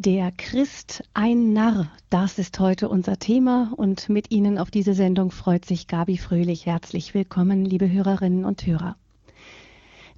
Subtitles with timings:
[0.00, 5.32] Der Christ ein Narr, das ist heute unser Thema und mit Ihnen auf diese Sendung
[5.32, 6.66] freut sich Gabi Fröhlich.
[6.66, 8.94] Herzlich willkommen, liebe Hörerinnen und Hörer.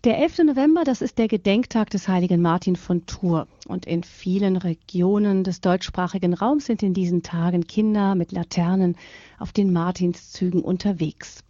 [0.04, 0.40] Der 11.
[0.40, 3.48] November, das ist der Gedenktag des heiligen Martin von Tours.
[3.68, 8.96] Und in vielen Regionen des deutschsprachigen Raums sind in diesen Tagen Kinder mit Laternen
[9.38, 11.42] auf den Martinszügen unterwegs.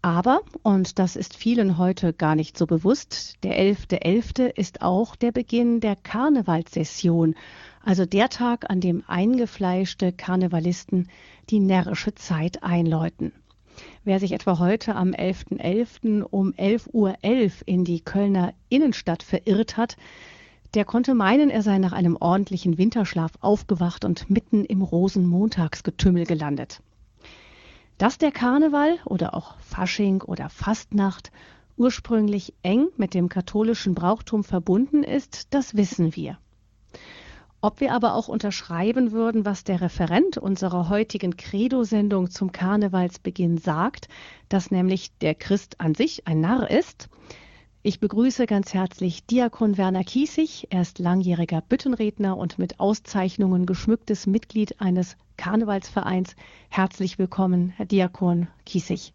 [0.00, 4.02] Aber, und das ist vielen heute gar nicht so bewusst, der 11.11.
[4.02, 4.46] .11.
[4.56, 7.34] ist auch der Beginn der Karnevalssession,
[7.82, 11.08] also der Tag, an dem eingefleischte Karnevalisten
[11.50, 13.32] die närrische Zeit einläuten.
[14.04, 15.60] Wer sich etwa heute am 11.11.
[15.60, 16.22] .11.
[16.22, 19.96] um 11.11 Uhr .11 in die Kölner Innenstadt verirrt hat,
[20.74, 26.82] der konnte meinen, er sei nach einem ordentlichen Winterschlaf aufgewacht und mitten im Rosenmontagsgetümmel gelandet.
[27.98, 31.32] Dass der Karneval oder auch Fasching oder Fastnacht
[31.76, 36.38] ursprünglich eng mit dem katholischen Brauchtum verbunden ist, das wissen wir.
[37.60, 44.08] Ob wir aber auch unterschreiben würden, was der Referent unserer heutigen Credo-Sendung zum Karnevalsbeginn sagt,
[44.48, 47.08] dass nämlich der Christ an sich ein Narr ist,
[47.88, 50.66] ich begrüße ganz herzlich Diakon Werner Kiesig.
[50.68, 56.36] Er ist langjähriger Büttenredner und mit Auszeichnungen geschmücktes Mitglied eines Karnevalsvereins.
[56.70, 59.14] Herzlich willkommen, Herr Diakon Kiesig.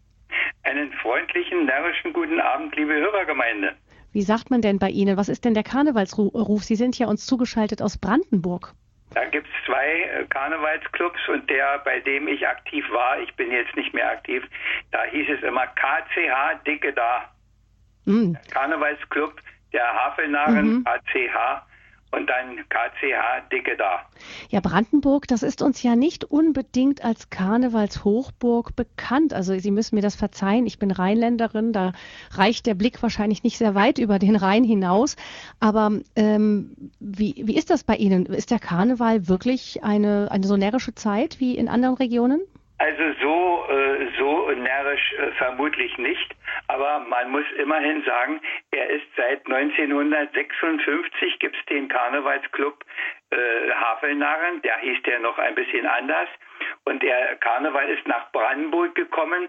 [0.64, 3.76] Einen freundlichen, närrischen guten Abend, liebe Hörergemeinde.
[4.12, 5.16] Wie sagt man denn bei Ihnen?
[5.16, 6.64] Was ist denn der Karnevalsruf?
[6.64, 8.72] Sie sind ja uns zugeschaltet aus Brandenburg.
[9.14, 13.52] Da gibt es zwei äh, Karnevalsclubs und der, bei dem ich aktiv war, ich bin
[13.52, 14.42] jetzt nicht mehr aktiv,
[14.90, 17.30] da hieß es immer KCH Dicke da.
[18.04, 18.36] Mhm.
[18.50, 19.34] Karnevalsclub
[19.72, 20.84] der Havelnarren, mhm.
[20.84, 21.64] KCH
[22.14, 24.02] und dann KCH Dicke da.
[24.48, 29.34] Ja, Brandenburg, das ist uns ja nicht unbedingt als Karnevalshochburg bekannt.
[29.34, 31.92] Also Sie müssen mir das verzeihen, ich bin Rheinländerin, da
[32.30, 35.16] reicht der Blick wahrscheinlich nicht sehr weit über den Rhein hinaus.
[35.60, 38.26] Aber ähm, wie, wie ist das bei Ihnen?
[38.26, 42.40] Ist der Karneval wirklich eine, eine so närrische Zeit wie in anderen Regionen?
[42.78, 46.34] Also so, äh, so närrisch äh, vermutlich nicht,
[46.66, 48.40] aber man muss immerhin sagen,
[48.72, 52.84] er ist seit 1956 gibt es den Karnevalsclub
[53.34, 56.28] äh, Havelnarren, der hieß der noch ein bisschen anders.
[56.84, 59.48] Und der Karneval ist nach Brandenburg gekommen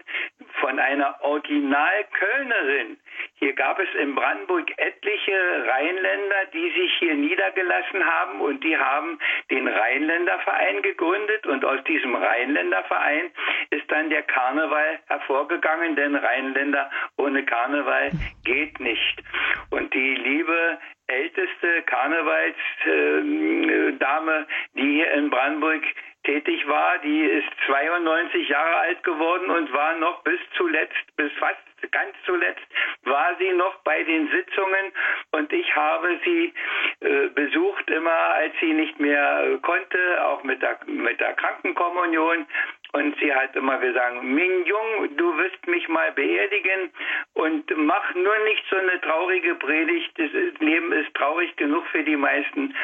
[0.60, 2.98] von einer Original-Kölnerin.
[3.34, 9.18] Hier gab es in Brandenburg etliche Rheinländer, die sich hier niedergelassen haben und die haben
[9.50, 13.30] den Rheinländerverein gegründet und aus diesem Rheinländerverein
[13.70, 18.10] ist dann der Karneval hervorgegangen, denn Rheinländer ohne Karneval
[18.44, 19.22] geht nicht.
[19.70, 25.82] Und die liebe älteste Karnevalsdame, die hier in Brandenburg
[26.26, 31.56] tätig war, die ist 92 Jahre alt geworden und war noch bis zuletzt, bis fast
[31.92, 32.66] ganz zuletzt,
[33.04, 34.92] war sie noch bei den Sitzungen
[35.32, 36.52] und ich habe sie
[37.00, 42.46] äh, besucht immer, als sie nicht mehr äh, konnte, auch mit der, mit der Krankenkommunion.
[42.92, 46.90] Und sie hat immer gesagt, Min Jung, du wirst mich mal beerdigen
[47.34, 50.12] und mach nur nicht so eine traurige Predigt.
[50.18, 50.30] Das
[50.60, 52.74] Leben ist traurig genug für die meisten.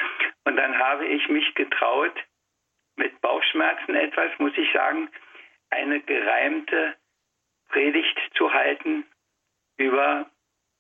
[0.45, 2.12] Und dann habe ich mich getraut,
[2.97, 5.09] mit Bauchschmerzen etwas, muss ich sagen,
[5.71, 6.95] eine gereimte
[7.71, 9.05] Predigt zu halten
[9.79, 10.27] über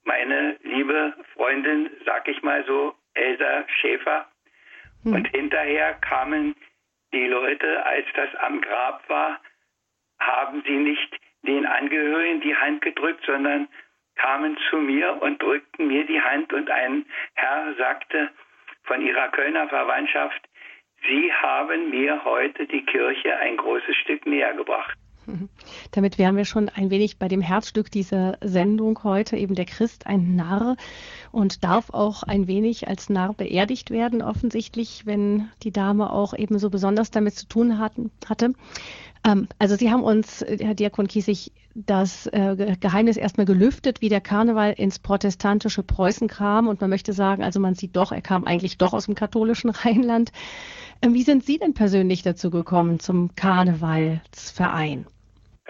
[0.04, 4.26] meine liebe Freundin, sag ich mal so, Elsa Schäfer.
[5.04, 5.14] Hm.
[5.14, 6.54] Und hinterher kamen
[7.12, 9.40] die Leute, als das am Grab war,
[10.18, 13.68] haben sie nicht den Angehörigen die Hand gedrückt, sondern
[14.16, 18.30] kamen zu mir und drückten mir die Hand und ein Herr sagte
[18.84, 20.40] von ihrer Kölner Verwandtschaft,
[21.08, 24.96] Sie haben mir heute die Kirche ein großes Stück näher gebracht.
[25.92, 30.06] Damit wären wir schon ein wenig bei dem Herzstück dieser Sendung heute, eben der Christ,
[30.06, 30.76] ein Narr
[31.32, 36.58] und darf auch ein wenig als Narr beerdigt werden, offensichtlich, wenn die Dame auch eben
[36.58, 38.52] so besonders damit zu tun hatten, hatte.
[39.24, 44.20] Ähm, also Sie haben uns, Herr Diakon Kiesig, das äh, Geheimnis erstmal gelüftet, wie der
[44.20, 46.68] Karneval ins protestantische Preußen kam.
[46.68, 49.70] Und man möchte sagen, also man sieht doch, er kam eigentlich doch aus dem katholischen
[49.70, 50.32] Rheinland.
[51.00, 55.06] Ähm, wie sind Sie denn persönlich dazu gekommen zum Karnevalsverein?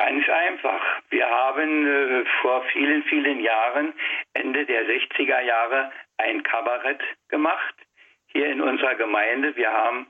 [0.05, 0.83] Ganz einfach.
[1.11, 3.95] Wir haben äh, vor vielen, vielen Jahren,
[4.35, 7.75] Ende der 60er Jahre, ein Kabarett gemacht
[8.27, 9.55] hier in unserer Gemeinde.
[9.55, 10.09] Wir haben,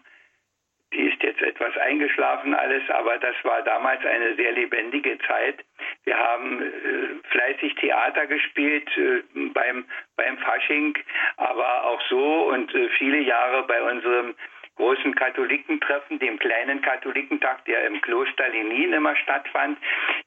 [0.94, 5.62] die ist jetzt etwas eingeschlafen alles, aber das war damals eine sehr lebendige Zeit.
[6.04, 9.22] Wir haben äh, fleißig Theater gespielt äh,
[9.52, 9.84] beim,
[10.16, 10.96] beim Fasching,
[11.36, 14.34] aber auch so und äh, viele Jahre bei unserem
[14.76, 19.78] großen Katholikentreffen, dem kleinen Katholikentag, der im Kloster Lenin immer stattfand,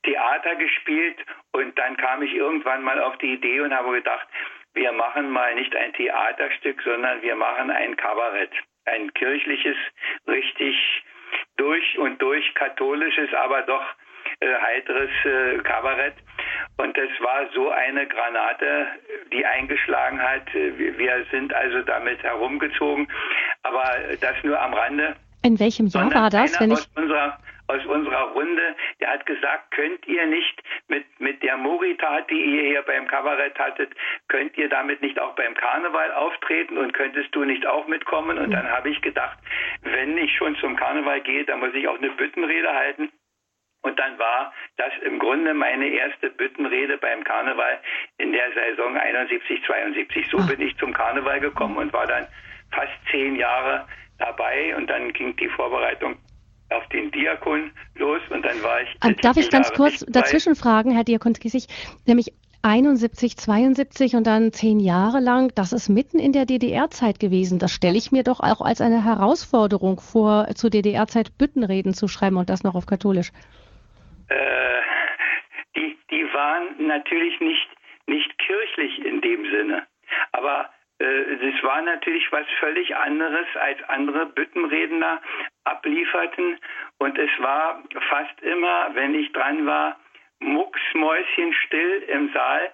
[0.04, 1.18] Theater gespielt
[1.52, 4.28] und dann kam ich irgendwann mal auf die Idee und habe gedacht,
[4.74, 8.52] wir machen mal nicht ein Theaterstück, sondern wir machen ein Kabarett.
[8.86, 9.78] ein kirchliches,
[10.28, 11.04] richtig
[11.58, 13.84] durch und durch katholisches, aber doch
[14.40, 16.16] äh, heiteres äh, Kabarett.
[16.78, 18.88] Und es war so eine Granate,
[19.32, 20.54] die eingeschlagen hat.
[20.54, 23.08] Wir sind also damit herumgezogen,
[23.64, 23.84] aber
[24.20, 25.16] das nur am Rande.
[25.44, 26.60] In welchem Jahr war das?
[26.60, 27.38] Wenn ich aus unserer
[27.68, 32.64] aus unserer Runde, der hat gesagt, könnt ihr nicht mit, mit der Moritat, die ihr
[32.64, 33.92] hier beim Kabarett hattet,
[34.28, 38.38] könnt ihr damit nicht auch beim Karneval auftreten und könntest du nicht auch mitkommen?
[38.38, 39.38] Und dann habe ich gedacht,
[39.82, 43.12] wenn ich schon zum Karneval gehe, dann muss ich auch eine Büttenrede halten.
[43.86, 47.80] Und dann war das im Grunde meine erste Büttenrede beim Karneval
[48.18, 50.28] in der Saison 71, 72.
[50.32, 52.26] So bin ich zum Karneval gekommen und war dann
[52.72, 53.86] fast zehn Jahre
[54.18, 56.18] dabei und dann ging die Vorbereitung
[56.72, 58.90] auf den Diakon los und dann war ich.
[59.02, 61.68] Ah, darf ich ganz Jahre kurz dazwischen fragen, Herr Diakon Kissig,
[62.08, 62.34] nämlich
[62.64, 67.60] 71, 72 und dann zehn Jahre lang, das ist mitten in der DDR-Zeit gewesen.
[67.60, 72.38] Das stelle ich mir doch auch als eine Herausforderung vor, zur DDR-Zeit Büttenreden zu schreiben
[72.38, 73.32] und das noch auf Katholisch.
[74.30, 74.82] Äh,
[75.76, 77.70] die, die waren natürlich nicht,
[78.08, 79.88] nicht kirchlich in dem Sinne.
[80.32, 80.70] Aber
[81.00, 85.22] äh, das war natürlich was völlig anderes, als andere Büttenredner
[85.66, 86.58] ablieferten.
[86.98, 90.00] Und es war fast immer, wenn ich dran war,
[90.40, 92.72] mucksmäuschenstill im Saal.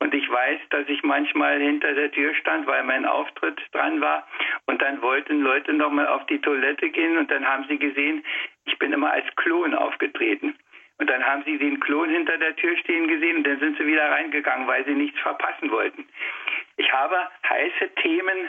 [0.00, 4.26] Und ich weiß, dass ich manchmal hinter der Tür stand, weil mein Auftritt dran war.
[4.66, 8.24] Und dann wollten Leute nochmal auf die Toilette gehen und dann haben sie gesehen,
[8.64, 10.56] ich bin immer als Klon aufgetreten.
[11.02, 13.84] Und dann haben sie den Klon hinter der Tür stehen gesehen und dann sind sie
[13.84, 16.06] wieder reingegangen, weil sie nichts verpassen wollten.
[16.76, 17.16] Ich habe
[17.48, 18.48] heiße Themen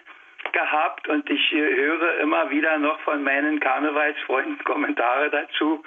[0.52, 5.84] gehabt und ich äh, höre immer wieder noch von meinen Karnevalsfreunden Kommentare dazu.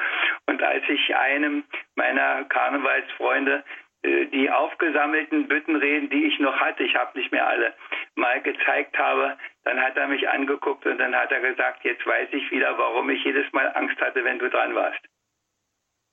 [0.46, 1.62] Und als ich einem
[1.94, 3.62] meiner Karnevalsfreunde
[4.02, 7.74] äh, die aufgesammelten Büttenreden, die ich noch hatte, ich habe nicht mehr alle,
[8.16, 12.30] mal gezeigt habe, dann hat er mich angeguckt und dann hat er gesagt, jetzt weiß
[12.32, 14.98] ich wieder, warum ich jedes Mal Angst hatte, wenn du dran warst.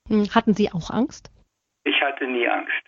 [0.09, 1.31] Hm, hatten Sie auch Angst?
[1.83, 2.83] Ich hatte nie Angst.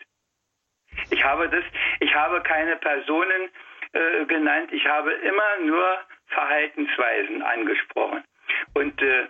[1.09, 1.63] Ich habe das,
[2.00, 3.50] ich habe keine Personen
[3.91, 8.23] äh, genannt, ich habe immer nur Verhaltensweisen angesprochen.
[8.73, 9.27] Und äh,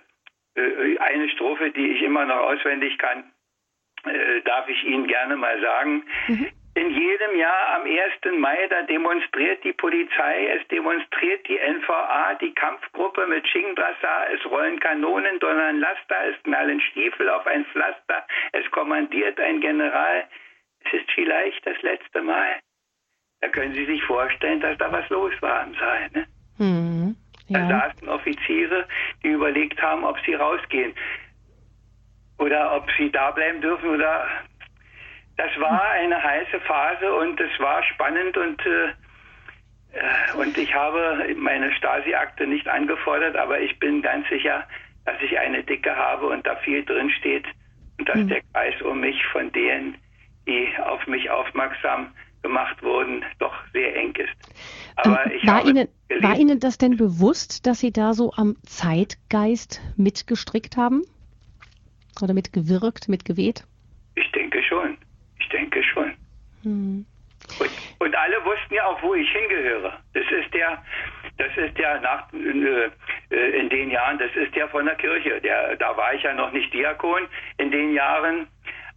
[0.55, 3.31] äh, eine Strophe, die ich immer noch auswendig kann,
[4.05, 6.03] äh, darf ich Ihnen gerne mal sagen.
[6.27, 6.47] Mhm.
[6.75, 8.37] In jedem Jahr am 1.
[8.37, 14.77] Mai, da demonstriert die Polizei, es demonstriert die NVA, die Kampfgruppe mit Schingdrassar, es rollen
[14.81, 20.27] Kanonen, donnern Laster, es knallen Stiefel auf ein Pflaster, es kommandiert ein General.
[20.83, 22.59] Es ist vielleicht das letzte Mal.
[23.39, 26.09] Da können Sie sich vorstellen, dass da was los war im Saal.
[26.13, 26.27] Ne?
[26.57, 27.15] Mhm,
[27.47, 27.59] ja.
[27.59, 28.85] Da saßen Offiziere,
[29.23, 30.93] die überlegt haben, ob sie rausgehen
[32.37, 34.27] oder ob sie da bleiben dürfen oder
[35.37, 38.89] das war eine heiße Phase und es war spannend und äh,
[39.95, 44.63] äh, und ich habe meine Stasi-Akte nicht angefordert, aber ich bin ganz sicher,
[45.05, 47.45] dass ich eine dicke habe und da viel drin steht
[47.97, 48.27] und dass mhm.
[48.27, 49.95] der Kreis um mich von denen,
[50.47, 52.11] die auf mich aufmerksam
[52.41, 54.33] gemacht wurden, doch sehr eng ist.
[54.97, 55.87] Aber ähm, war, Ihnen,
[56.21, 61.03] war Ihnen das denn bewusst, dass Sie da so am Zeitgeist mitgestrickt haben?
[62.21, 63.65] Oder mitgewirkt, mitgeweht?
[64.15, 64.97] Ich denke schon.
[65.39, 66.13] Ich denke schon.
[66.65, 67.05] Hm.
[67.59, 67.69] Und,
[67.99, 69.93] und, alle wussten ja auch, wo ich hingehöre.
[70.13, 70.83] Das ist der,
[71.37, 75.39] das ist der nach äh, in den Jahren, das ist der von der Kirche.
[75.41, 78.47] Der, da war ich ja noch nicht Diakon in den Jahren,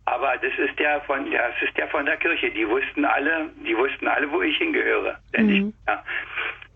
[0.07, 2.51] aber das ist der von, das ist der von der Kirche.
[2.51, 5.19] Die wussten alle, die wussten alle, wo ich hingehöre.
[5.37, 5.53] Denn mhm.
[5.53, 6.05] ich ja,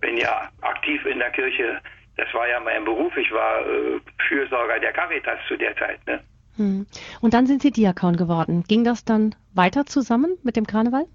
[0.00, 1.80] bin ja aktiv in der Kirche.
[2.18, 3.16] Das war ja mein Beruf.
[3.16, 6.06] Ich war äh, Fürsorger der Caritas zu der Zeit.
[6.06, 6.22] Ne?
[6.56, 6.86] Hm.
[7.20, 8.64] Und dann sind Sie Diakon geworden.
[8.68, 11.06] Ging das dann weiter zusammen mit dem Karneval?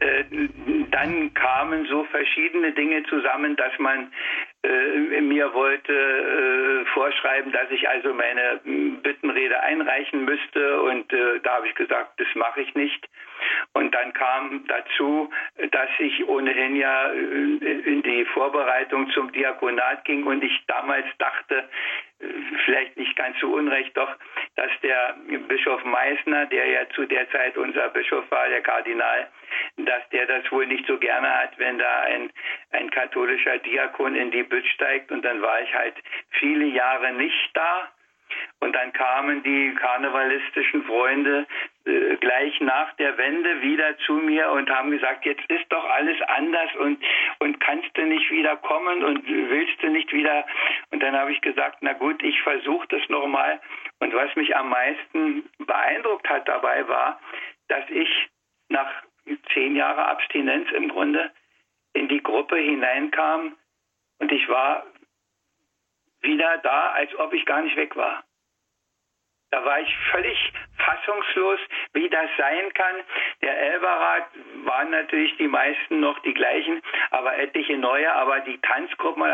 [0.00, 0.24] Äh,
[0.90, 4.12] dann kamen so verschiedene Dinge zusammen, dass man
[4.64, 8.60] äh, mir wollte äh, vorschreiben, dass ich also meine
[9.02, 13.08] Bittenrede einreichen müsste und äh, da habe ich gesagt, das mache ich nicht.
[13.74, 15.30] Und dann kam dazu,
[15.70, 21.68] dass ich ohnehin ja äh, in die Vorbereitung zum Diakonat ging und ich damals dachte,
[22.64, 24.14] vielleicht nicht ganz so unrecht, doch,
[24.56, 25.16] dass der
[25.48, 29.28] Bischof Meissner, der ja zu der Zeit unser Bischof war, der Kardinal,
[29.78, 32.30] dass der das wohl nicht so gerne hat, wenn da ein,
[32.70, 35.10] ein katholischer Diakon in die Bütt steigt.
[35.10, 35.94] Und dann war ich halt
[36.30, 37.88] viele Jahre nicht da.
[38.60, 41.46] Und dann kamen die karnevalistischen Freunde
[41.84, 46.20] äh, gleich nach der Wende wieder zu mir und haben gesagt, jetzt ist doch alles
[46.22, 47.02] anders und,
[47.40, 50.46] und kannst du nicht wieder kommen und willst du nicht wieder.
[50.90, 53.60] Und dann habe ich gesagt, na gut, ich versuche das nochmal.
[53.98, 57.20] Und was mich am meisten beeindruckt hat dabei war,
[57.68, 58.08] dass ich
[58.68, 58.90] nach
[59.52, 61.30] zehn Jahren Abstinenz im Grunde
[61.94, 63.56] in die Gruppe hineinkam
[64.18, 64.86] und ich war
[66.22, 68.24] wieder da, als ob ich gar nicht weg war.
[69.52, 71.60] Da war ich völlig fassungslos,
[71.92, 72.96] wie das sein kann.
[73.42, 74.24] Der Elberrat
[74.64, 78.10] waren natürlich die meisten noch die gleichen, aber etliche neue.
[78.14, 79.24] Aber die Tanzgruppen,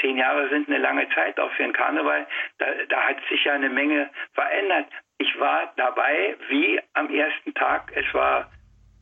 [0.00, 2.24] zehn Jahre sind eine lange Zeit, auch für den Karneval,
[2.58, 4.86] da, da hat sich ja eine Menge verändert.
[5.18, 7.90] Ich war dabei wie am ersten Tag.
[7.96, 8.48] Es war,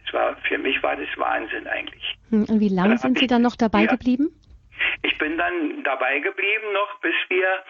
[0.07, 2.17] es war für mich war das Wahnsinn eigentlich.
[2.31, 4.31] Hm, und wie lange sind Sie dann noch dabei ja, geblieben?
[5.03, 7.65] Ich bin dann dabei geblieben noch, bis wir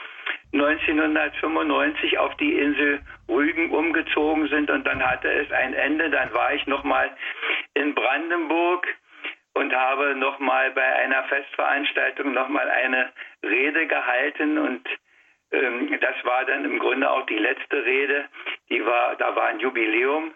[0.53, 6.11] 1995 auf die Insel Rügen umgezogen sind und dann hatte es ein Ende.
[6.11, 7.11] Dann war ich nochmal
[7.75, 8.87] in Brandenburg
[9.55, 14.87] und habe nochmal bei einer Festveranstaltung nochmal eine Rede gehalten und
[15.53, 18.29] ähm, das war dann im Grunde auch die letzte Rede.
[18.71, 20.33] Die war, da war ein Jubiläum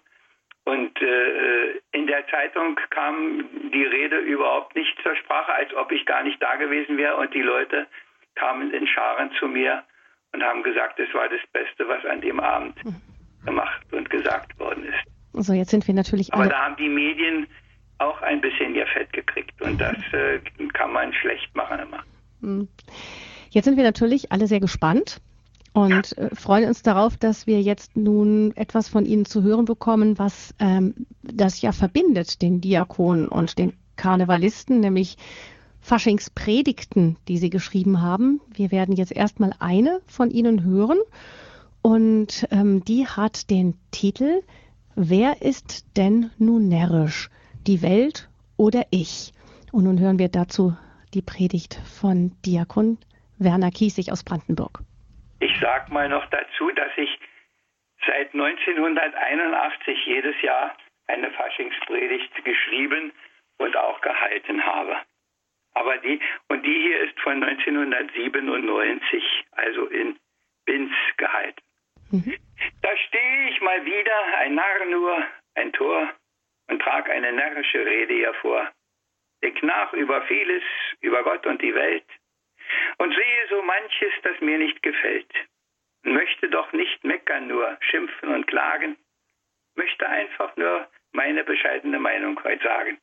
[0.67, 6.05] und äh, in der Zeitung kam die Rede überhaupt nicht zur Sprache, als ob ich
[6.07, 7.87] gar nicht da gewesen wäre und die Leute
[8.35, 9.85] kamen in Scharen zu mir
[10.33, 12.75] und haben gesagt, es war das Beste, was an dem Abend
[13.45, 15.37] gemacht und gesagt worden ist.
[15.37, 17.47] Also jetzt sind wir natürlich Aber da haben die Medien
[17.99, 20.41] auch ein bisschen ihr Fett gekriegt und das äh,
[20.73, 22.03] kann man schlecht machen immer.
[22.41, 22.69] Hm.
[23.51, 25.21] Jetzt sind wir natürlich alle sehr gespannt
[25.77, 26.17] und.
[26.17, 30.55] Äh, freuen uns darauf, dass wir jetzt nun etwas von Ihnen zu hören bekommen, was
[30.59, 35.17] ähm, das ja verbindet, den Diakon und den Karnevalisten, nämlich
[35.81, 38.41] Faschingspredigten, die Sie geschrieben haben.
[38.53, 40.99] Wir werden jetzt erstmal eine von Ihnen hören
[41.83, 44.43] und ähm, die hat den Titel
[44.95, 47.31] Wer ist denn nun närrisch?
[47.67, 49.35] Die Welt oder ich?
[49.73, 50.75] Und nun hören wir dazu
[51.13, 52.97] die Predigt von Diakon
[53.39, 54.83] Werner Kiesig aus Brandenburg.
[55.47, 57.21] Ich sage mal noch dazu, dass ich
[58.05, 60.77] seit 1981 jedes Jahr
[61.07, 63.13] eine Faschingspredigt geschrieben
[63.59, 64.97] und auch gehalten habe.
[65.75, 70.19] Aber die, und die hier ist von 1997, also in
[70.65, 71.63] Binz gehalten.
[72.11, 72.35] Mhm.
[72.83, 75.23] Da stehe ich mal wieder, ein Narr nur,
[75.55, 76.13] ein Tor,
[76.67, 78.69] und trag eine närrische Rede hervor.
[79.45, 80.65] Denk nach über vieles,
[81.03, 82.07] über Gott und die Welt,
[82.99, 85.33] und sehe so manches, das mir nicht gefällt.
[86.03, 88.97] Möchte doch nicht meckern, nur schimpfen und klagen,
[89.75, 92.99] möchte einfach nur meine bescheidene Meinung heute sagen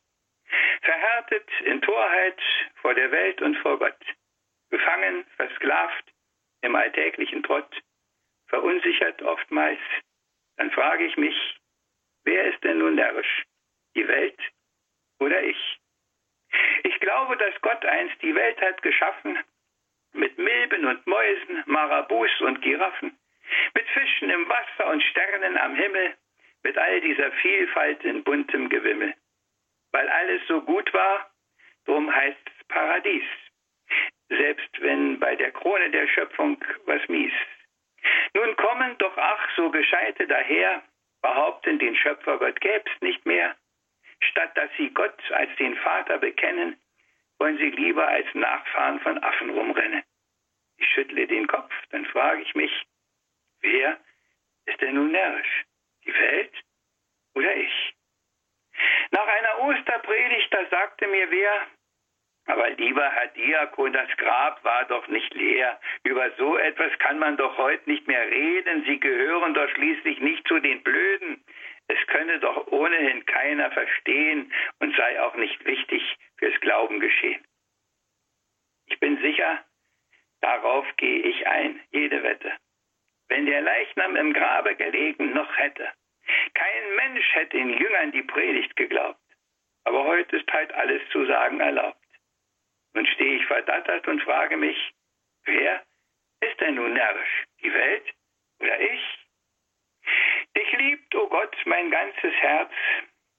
[0.82, 2.40] verhärtet in Torheit
[2.76, 3.98] vor der Welt und vor Gott,
[4.70, 6.12] gefangen, versklavt
[6.62, 7.82] im alltäglichen Trott,
[8.46, 9.80] verunsichert oftmals,
[10.56, 11.36] dann frage ich mich,
[12.24, 13.44] wer ist denn nun närrisch,
[13.96, 14.38] die Welt
[15.18, 15.80] oder ich?
[16.84, 19.38] Ich glaube, dass Gott einst die Welt hat geschaffen,
[20.14, 23.18] mit Milben und Mäusen, Marabus und Giraffen,
[23.74, 26.14] mit Fischen im Wasser und Sternen am Himmel,
[26.62, 29.14] mit all dieser Vielfalt in buntem Gewimmel
[29.94, 31.30] weil alles so gut war,
[31.86, 33.22] drum heißt es Paradies.
[34.28, 37.32] Selbst wenn bei der Krone der Schöpfung was mies.
[38.34, 40.82] Nun kommen doch ach so Gescheite daher,
[41.22, 43.54] behaupten, den Schöpfer Gott gäb's nicht mehr.
[44.20, 46.76] Statt dass sie Gott als den Vater bekennen,
[47.38, 50.02] wollen sie lieber als Nachfahren von Affen rumrennen.
[50.76, 52.86] Ich schüttle den Kopf, dann frage ich mich,
[53.60, 53.98] wer
[54.66, 55.64] ist denn nun närrisch?
[56.04, 56.52] Die Welt
[57.34, 57.94] oder ich?
[59.10, 61.66] Nach einer Osterpredigt, da sagte mir wer,
[62.46, 65.80] aber lieber Herr Diakon, das Grab war doch nicht leer.
[66.02, 68.84] Über so etwas kann man doch heute nicht mehr reden.
[68.84, 71.42] Sie gehören doch schließlich nicht zu den Blöden.
[71.86, 76.02] Es könne doch ohnehin keiner verstehen und sei auch nicht wichtig
[76.38, 77.44] fürs Glauben geschehen.
[78.86, 79.64] Ich bin sicher,
[80.40, 82.52] darauf gehe ich ein, jede Wette.
[83.28, 85.90] Wenn der Leichnam im Grabe gelegen noch hätte,
[86.54, 89.20] kein Mensch hätte den Jüngern die Predigt geglaubt.
[89.84, 91.98] Aber heute ist halt alles zu sagen erlaubt.
[92.94, 94.94] Nun stehe ich verdattert und frage mich,
[95.44, 95.84] wer
[96.40, 97.44] ist denn nun närrisch?
[97.62, 98.14] Die Welt
[98.60, 99.23] oder ich?
[100.56, 102.72] Dich liebt, o oh Gott, mein ganzes Herz,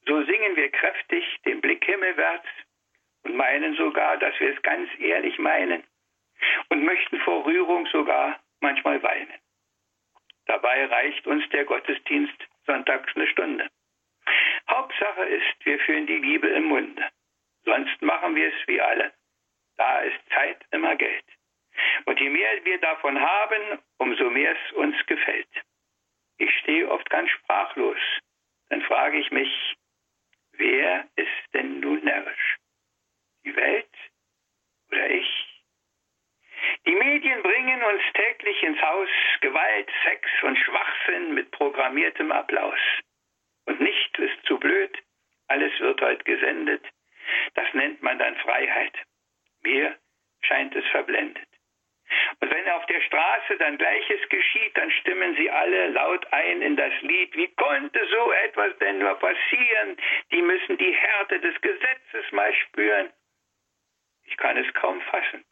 [0.06, 2.48] so singen wir kräftig den Blick himmelwärts
[3.24, 5.84] und meinen sogar, dass wir es ganz ehrlich meinen
[6.70, 9.34] und möchten vor Rührung sogar manchmal weinen.
[10.46, 13.68] Dabei reicht uns der Gottesdienst sonntags eine Stunde.
[14.70, 17.10] Hauptsache ist, wir führen die Liebe im Munde.
[17.64, 19.14] Sonst machen wir es wie alle.
[19.78, 21.26] Da ist Zeit immer Geld.
[22.06, 25.50] Und je mehr wir davon haben, umso mehr es uns gefällt.
[26.38, 27.98] Ich stehe oft ganz sprachlos.
[28.70, 29.76] Dann frage ich mich,
[30.54, 32.58] wer ist denn nun närrisch?
[33.46, 33.96] Die Welt
[34.92, 35.64] oder ich?
[36.86, 39.10] Die Medien bringen uns täglich ins Haus
[39.42, 42.80] Gewalt, Sex und Schwachsinn mit programmiertem Applaus.
[43.66, 44.98] Und nicht ist zu blöd,
[45.48, 46.84] alles wird heute gesendet.
[47.54, 48.96] Das nennt man dann Freiheit.
[49.64, 49.98] Mir
[50.42, 51.48] scheint es verblendet.
[52.40, 56.76] Und wenn auf der Straße dann Gleiches geschieht, dann stimmen sie alle laut ein in
[56.76, 57.36] das Lied.
[57.36, 59.98] Wie konnte so etwas denn nur passieren?
[60.32, 63.12] Die müssen die Härte des Gesetzes mal spüren.
[64.26, 65.46] Ich kann es kaum fassen.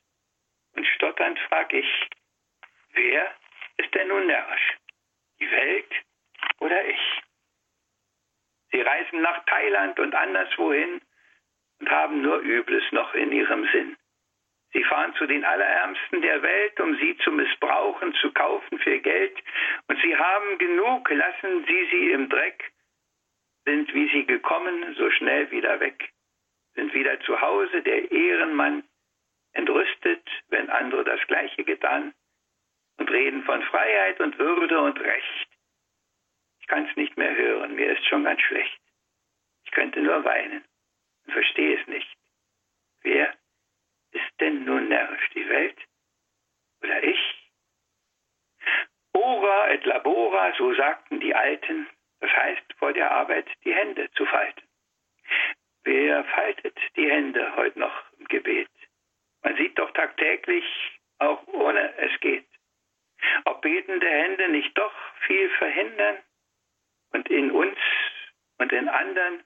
[0.75, 2.09] Und stotternd frage ich,
[2.93, 3.33] wer
[3.77, 4.77] ist denn nun närrisch?
[5.39, 5.93] Die Welt
[6.59, 7.21] oder ich?
[8.71, 11.01] Sie reisen nach Thailand und anderswohin
[11.79, 13.97] und haben nur Übles noch in ihrem Sinn.
[14.73, 19.37] Sie fahren zu den Allerärmsten der Welt, um sie zu missbrauchen, zu kaufen für Geld.
[19.87, 22.71] Und sie haben genug, lassen Sie sie im Dreck,
[23.65, 26.11] sind wie sie gekommen, so schnell wieder weg,
[26.73, 28.83] sind wieder zu Hause, der Ehrenmann,
[29.53, 32.13] entrüstet, wenn andere das Gleiche getan,
[32.97, 35.47] und reden von Freiheit und Würde und Recht.
[36.59, 38.79] Ich kann es nicht mehr hören, mir ist schon ganz schlecht.
[39.65, 40.63] Ich könnte nur weinen
[41.25, 42.17] und verstehe es nicht.
[43.01, 43.35] Wer
[44.13, 45.77] ist denn nun närrisch, die Welt
[46.81, 47.51] oder ich?
[49.13, 51.87] Ora et labora, so sagten die Alten,
[52.19, 54.67] das heißt vor der Arbeit die Hände zu falten.
[55.83, 58.69] Wer faltet die Hände heute noch im Gebet?
[59.43, 60.65] Man sieht doch tagtäglich,
[61.19, 62.47] auch ohne es geht,
[63.45, 64.93] ob betende Hände nicht doch
[65.25, 66.17] viel verhindern
[67.11, 67.77] und in uns
[68.57, 69.43] und in anderen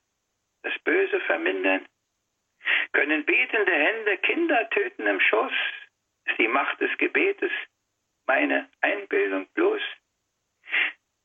[0.64, 1.86] das Böse vermindern.
[2.94, 5.52] Können betende Hände Kinder töten im Schoß?
[6.26, 7.52] Ist die Macht des Gebetes
[8.26, 9.82] meine Einbildung bloß?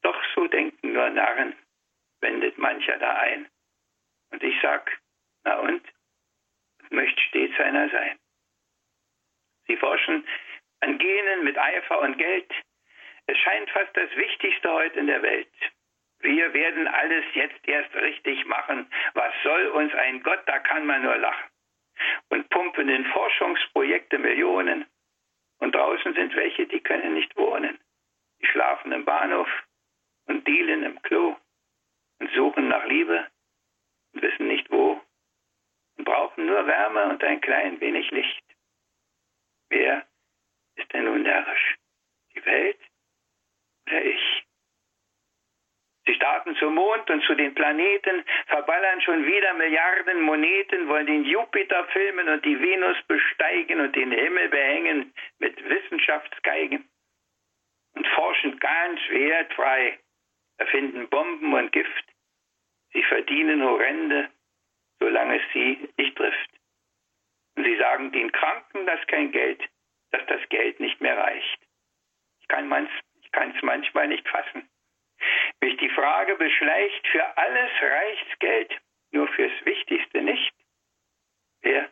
[0.02, 1.54] Doch so denken nur Narren,
[2.20, 3.48] wendet mancher da ein.
[4.30, 4.90] Und ich sag,
[5.44, 5.82] na und?
[6.90, 8.18] Möchte stets einer sein.
[9.66, 10.26] Sie forschen
[10.80, 12.52] an Genen mit Eifer und Geld.
[13.26, 15.48] Es scheint fast das Wichtigste heute in der Welt.
[16.22, 18.90] Wir werden alles jetzt erst richtig machen.
[19.14, 21.50] Was soll uns ein Gott, da kann man nur lachen.
[22.30, 24.86] Und pumpen in Forschungsprojekte Millionen.
[25.58, 27.78] Und draußen sind welche, die können nicht wohnen.
[28.40, 29.48] Die schlafen im Bahnhof
[30.26, 31.36] und dealen im Klo
[32.18, 33.26] und suchen nach Liebe
[34.12, 35.00] und wissen nicht wo
[35.96, 38.44] und brauchen nur Wärme und ein klein wenig Licht.
[39.68, 40.06] Wer
[40.76, 41.76] ist denn nun närrisch?
[42.34, 42.80] Die Welt
[43.86, 44.31] oder ich?
[46.04, 51.24] Sie starten zum Mond und zu den Planeten, verballern schon wieder Milliarden Moneten, wollen den
[51.24, 56.88] Jupiter filmen und die Venus besteigen und den Himmel behängen mit Wissenschaftsgeigen
[57.94, 59.98] und forschen ganz wertfrei,
[60.58, 62.04] erfinden Bomben und Gift.
[62.92, 64.28] Sie verdienen horrende,
[64.98, 66.50] solange es sie nicht trifft.
[67.56, 69.62] Und sie sagen den Kranken, dass kein Geld,
[70.10, 71.60] dass das Geld nicht mehr reicht.
[72.40, 74.68] Ich kann es manchmal nicht fassen.
[75.60, 78.80] Mich die Frage beschleicht, für alles reicht's Geld,
[79.12, 80.52] nur fürs Wichtigste nicht.
[81.60, 81.88] Wer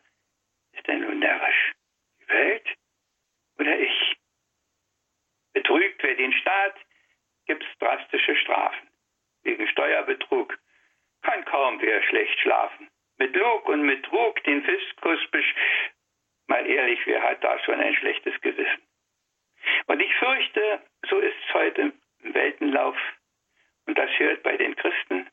[0.73, 1.73] ist denn nun närrisch?
[2.21, 2.69] Die Welt
[3.61, 4.17] oder ich?
[5.53, 6.75] Betrügt wer den Staat,
[7.47, 8.89] gibt's drastische Strafen.
[9.45, 10.59] Wegen Steuerbetrug
[11.23, 12.91] kann kaum wer schlecht schlafen.
[13.19, 15.55] Mit Lug und mit Trug den Fiskus besch...
[16.49, 18.83] Mal ehrlich, wer hat da schon ein schlechtes Gewissen?
[19.87, 22.97] Und ich fürchte, so ist's heute im Weltenlauf
[23.91, 25.29] und das hört bei den Christen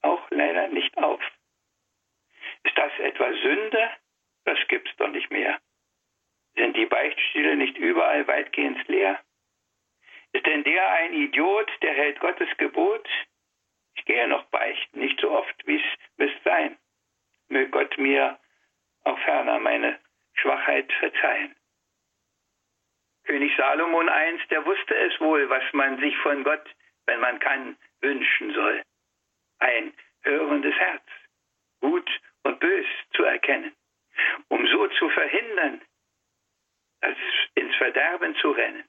[0.00, 1.20] auch leider nicht auf.
[2.64, 3.90] Ist das etwa Sünde?
[4.46, 5.60] Das gibt's doch nicht mehr.
[6.54, 9.20] Sind die Beichtstühle nicht überall weitgehend leer?
[10.32, 13.06] Ist denn der ein Idiot, der hält Gottes Gebot?
[13.94, 16.78] Ich gehe noch beichten, nicht so oft, wie es müsste sein.
[17.48, 18.40] Möge Gott mir
[19.04, 20.00] auch ferner meine
[20.32, 21.54] Schwachheit verzeihen.
[23.24, 26.66] König Salomon einst, der wusste es wohl, was man sich von Gott
[27.06, 28.82] wenn man kann, wünschen soll.
[29.58, 31.04] Ein hörendes Herz,
[31.80, 32.08] gut
[32.42, 33.74] und bös zu erkennen,
[34.48, 35.80] um so zu verhindern,
[37.00, 37.18] als
[37.54, 38.84] ins Verderben zu rennen.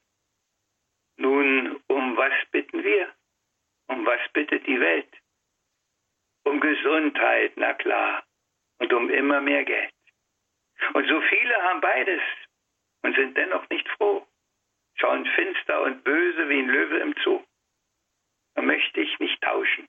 [1.17, 3.13] Nun, um was bitten wir?
[3.87, 5.09] Um was bittet die Welt?
[6.43, 8.23] Um Gesundheit, na klar,
[8.79, 9.93] und um immer mehr Geld.
[10.93, 12.21] Und so viele haben beides
[13.03, 14.27] und sind dennoch nicht froh,
[14.95, 17.43] schauen finster und böse wie ein Löwe im Zoo
[18.63, 19.87] möchte ich nicht tauschen.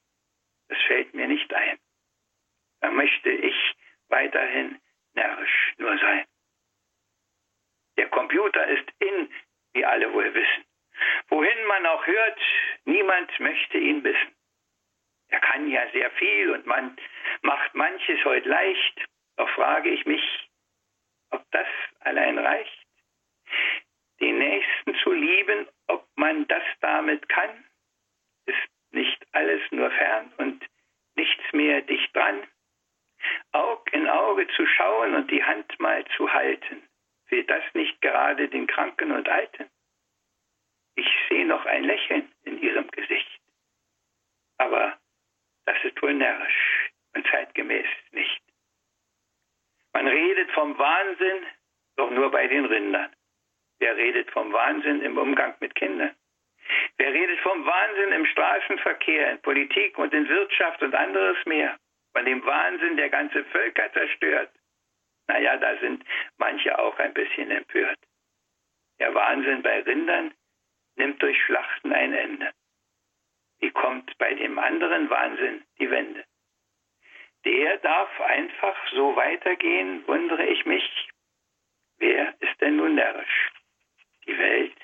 [0.68, 1.78] Das fällt mir nicht ein.
[2.80, 3.74] Da möchte ich
[4.08, 4.80] weiterhin
[5.14, 6.26] närrisch nur sein.
[7.96, 9.32] Der Computer ist in,
[9.72, 10.64] wie alle wohl wissen.
[11.28, 12.40] Wohin man auch hört,
[12.84, 14.34] niemand möchte ihn wissen.
[15.28, 16.96] Er kann ja sehr viel und man
[17.42, 19.06] macht manches heute leicht.
[19.36, 20.50] Doch frage ich mich,
[21.30, 21.66] ob das
[22.04, 22.86] allein reicht.
[24.20, 27.64] Den Nächsten zu lieben, ob man das damit kann,
[28.46, 30.64] ist nicht alles nur fern und
[31.16, 32.46] nichts mehr dicht dran.
[33.52, 36.82] Aug in Auge zu schauen und die Hand mal zu halten.
[37.26, 39.70] Fehlt das nicht gerade den Kranken und Alten?
[40.96, 43.40] Ich sehe noch ein Lächeln in ihrem Gesicht.
[44.58, 44.98] Aber
[45.64, 48.42] das ist wohl närrisch und zeitgemäß nicht.
[49.92, 51.46] Man redet vom Wahnsinn,
[51.96, 53.14] doch nur bei den Rindern.
[53.78, 56.14] Wer redet vom Wahnsinn im Umgang mit Kindern?
[56.96, 61.78] Wer redet vom Wahnsinn im Straßenverkehr, in Politik und in Wirtschaft und anderes mehr?
[62.12, 64.50] Von dem Wahnsinn, der ganze Völker zerstört?
[65.26, 66.04] Naja, da sind
[66.38, 67.98] manche auch ein bisschen empört.
[69.00, 70.32] Der Wahnsinn bei Rindern
[70.96, 72.52] nimmt durch Schlachten ein Ende.
[73.60, 76.24] Wie kommt bei dem anderen Wahnsinn die Wende?
[77.44, 81.08] Der darf einfach so weitergehen, wundere ich mich.
[82.06, 83.50] Wer ist denn nun närrisch?
[84.26, 84.76] Die Welt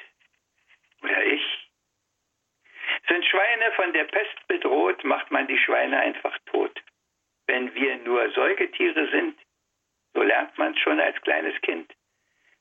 [1.03, 1.71] oder ich?
[3.09, 6.83] Sind Schweine von der Pest bedroht, macht man die Schweine einfach tot.
[7.47, 9.39] Wenn wir nur Säugetiere sind,
[10.15, 11.93] so lernt man es schon als kleines Kind,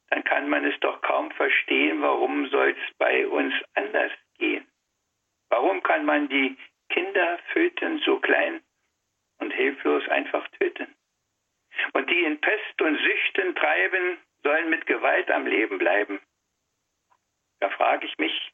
[0.10, 4.67] dann kann man es doch kaum verstehen, warum soll es bei uns anders gehen.
[5.48, 6.58] Warum kann man die
[6.89, 8.62] Kinder föten so klein
[9.38, 10.93] und hilflos einfach töten?
[11.93, 16.19] Und die in Pest und Süchten treiben, sollen mit Gewalt am Leben bleiben?
[17.60, 18.52] Da frage ich mich,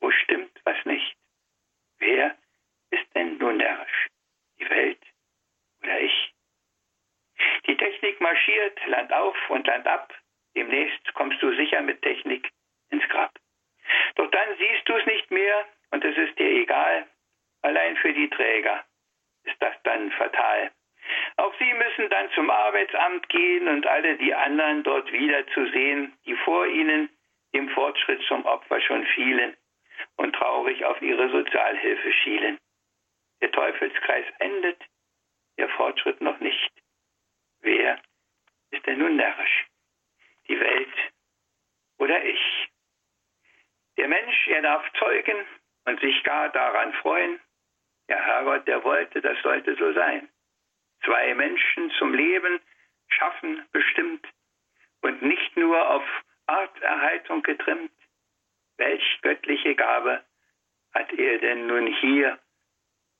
[0.00, 1.16] wo stimmt was nicht?
[1.98, 2.36] Wer
[2.90, 4.08] ist denn nun närrisch?
[4.58, 5.02] Die Welt
[5.82, 6.34] oder ich?
[7.66, 10.14] Die Technik marschiert Land auf und Land ab.
[10.54, 12.50] Demnächst kommst du sicher mit Technik
[12.90, 13.32] ins Grab.
[14.16, 17.06] Doch dann siehst du es nicht mehr und es ist dir egal.
[17.62, 18.84] Allein für die Träger
[19.44, 20.72] ist das dann fatal.
[21.36, 26.66] Auch sie müssen dann zum Arbeitsamt gehen und alle die anderen dort wiederzusehen, die vor
[26.66, 27.08] ihnen
[27.54, 29.56] dem Fortschritt zum Opfer schon fielen
[30.16, 32.58] und traurig auf ihre Sozialhilfe schielen.
[33.40, 34.82] Der Teufelskreis endet,
[35.58, 36.70] der Fortschritt noch nicht.
[37.60, 38.00] Wer
[38.70, 39.66] ist denn nun närrisch?
[40.48, 40.94] Die Welt
[41.98, 42.68] oder ich?
[43.96, 45.46] Der Mensch, er darf zeugen
[45.84, 47.40] und sich gar daran freuen.
[48.08, 50.28] Der Herrgott, der wollte, das sollte so sein.
[51.04, 52.60] Zwei Menschen zum Leben
[53.08, 54.26] schaffen bestimmt
[55.02, 56.04] und nicht nur auf
[56.46, 57.92] Arterhaltung getrimmt.
[58.76, 60.24] Welch göttliche Gabe
[60.94, 62.38] hat er denn nun hier?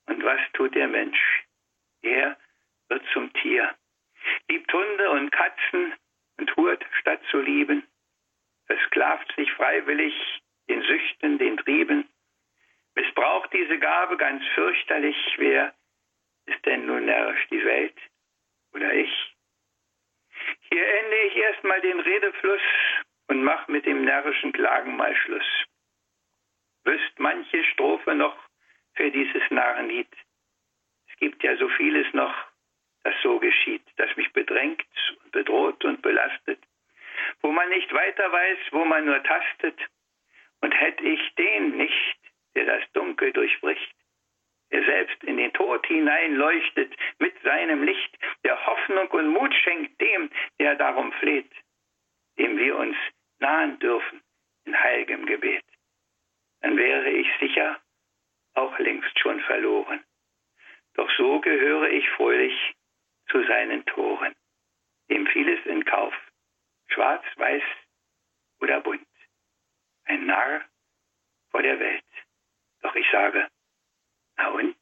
[0.07, 1.45] Und was tut der Mensch?
[2.03, 2.37] Er
[2.89, 3.75] wird zum Tier
[4.49, 5.95] liebt Hunde und Katzen
[6.39, 7.87] und hurt, statt zu lieben,
[8.67, 10.15] versklavt sich freiwillig
[10.69, 12.09] den Süchten, den Trieben,
[12.95, 15.17] missbraucht diese Gabe ganz fürchterlich.
[15.39, 15.75] Wer
[16.47, 17.97] ist denn nun närrisch, die Welt
[18.75, 19.37] oder ich?
[20.73, 22.63] Hier ende ich erstmal den Redefluss
[23.29, 25.65] und mach mit dem närrischen Klagen mal Schluss.
[26.85, 28.37] Wüsst manche Strophe noch
[28.95, 30.11] für dieses Narrenlied.
[31.09, 32.35] Es gibt ja so vieles noch,
[33.05, 34.87] das so geschieht, das mich bedrängt
[35.23, 36.63] und bedroht und belastet,
[37.43, 39.79] wo man nicht weiter weiß, wo man nur tastet,
[40.63, 42.19] und hätte ich den nicht,
[42.55, 43.95] der das Dunkel durchbricht,
[44.73, 50.31] der selbst in den Tod hineinleuchtet mit seinem Licht, der Hoffnung und Mut schenkt dem,
[50.59, 51.51] der darum fleht,
[52.39, 52.97] dem wir uns
[53.39, 54.23] nahen dürfen
[54.65, 55.65] in heiligem Gebet,
[56.61, 57.81] dann wäre ich sicher
[58.55, 60.05] auch längst schon verloren.
[60.95, 62.75] Doch so gehöre ich fröhlich
[63.31, 64.35] zu seinen Toren.
[65.09, 66.15] Dem vieles in Kauf,
[66.89, 67.63] schwarz, weiß
[68.61, 69.07] oder bunt.
[70.05, 70.63] Ein Narr
[71.51, 72.05] vor der Welt.
[72.83, 73.49] Doch ich sage,
[74.41, 74.80] na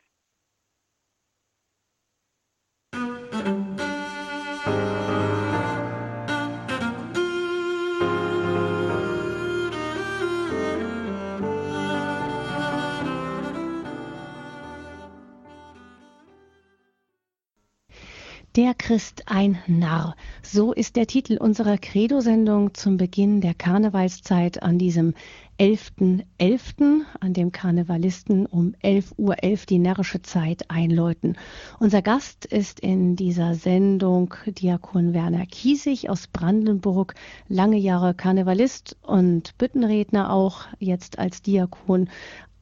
[18.58, 20.16] Der Christ ein Narr.
[20.42, 25.14] So ist der Titel unserer Credo-Sendung zum Beginn der Karnevalszeit an diesem
[25.60, 31.36] 11.11., .11., an dem Karnevalisten um 11.11 Uhr .11 die närrische Zeit einläuten.
[31.78, 37.14] Unser Gast ist in dieser Sendung Diakon Werner Kiesig aus Brandenburg,
[37.46, 42.08] lange Jahre Karnevalist und Büttenredner auch, jetzt als Diakon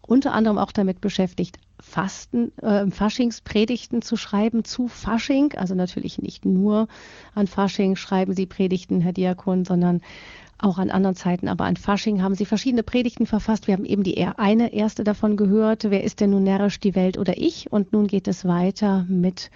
[0.07, 5.55] unter anderem auch damit beschäftigt, Fasten, äh, Faschingspredigten zu schreiben zu Fasching.
[5.57, 6.89] Also natürlich nicht nur
[7.35, 10.01] an Fasching schreiben Sie Predigten, Herr Diakon, sondern
[10.59, 11.49] auch an anderen Zeiten.
[11.49, 13.67] Aber an Fasching haben Sie verschiedene Predigten verfasst.
[13.67, 15.85] Wir haben eben die eine erste davon gehört.
[15.85, 17.71] Wer ist denn nun närrisch, die Welt oder ich?
[17.73, 19.51] Und nun geht es weiter mit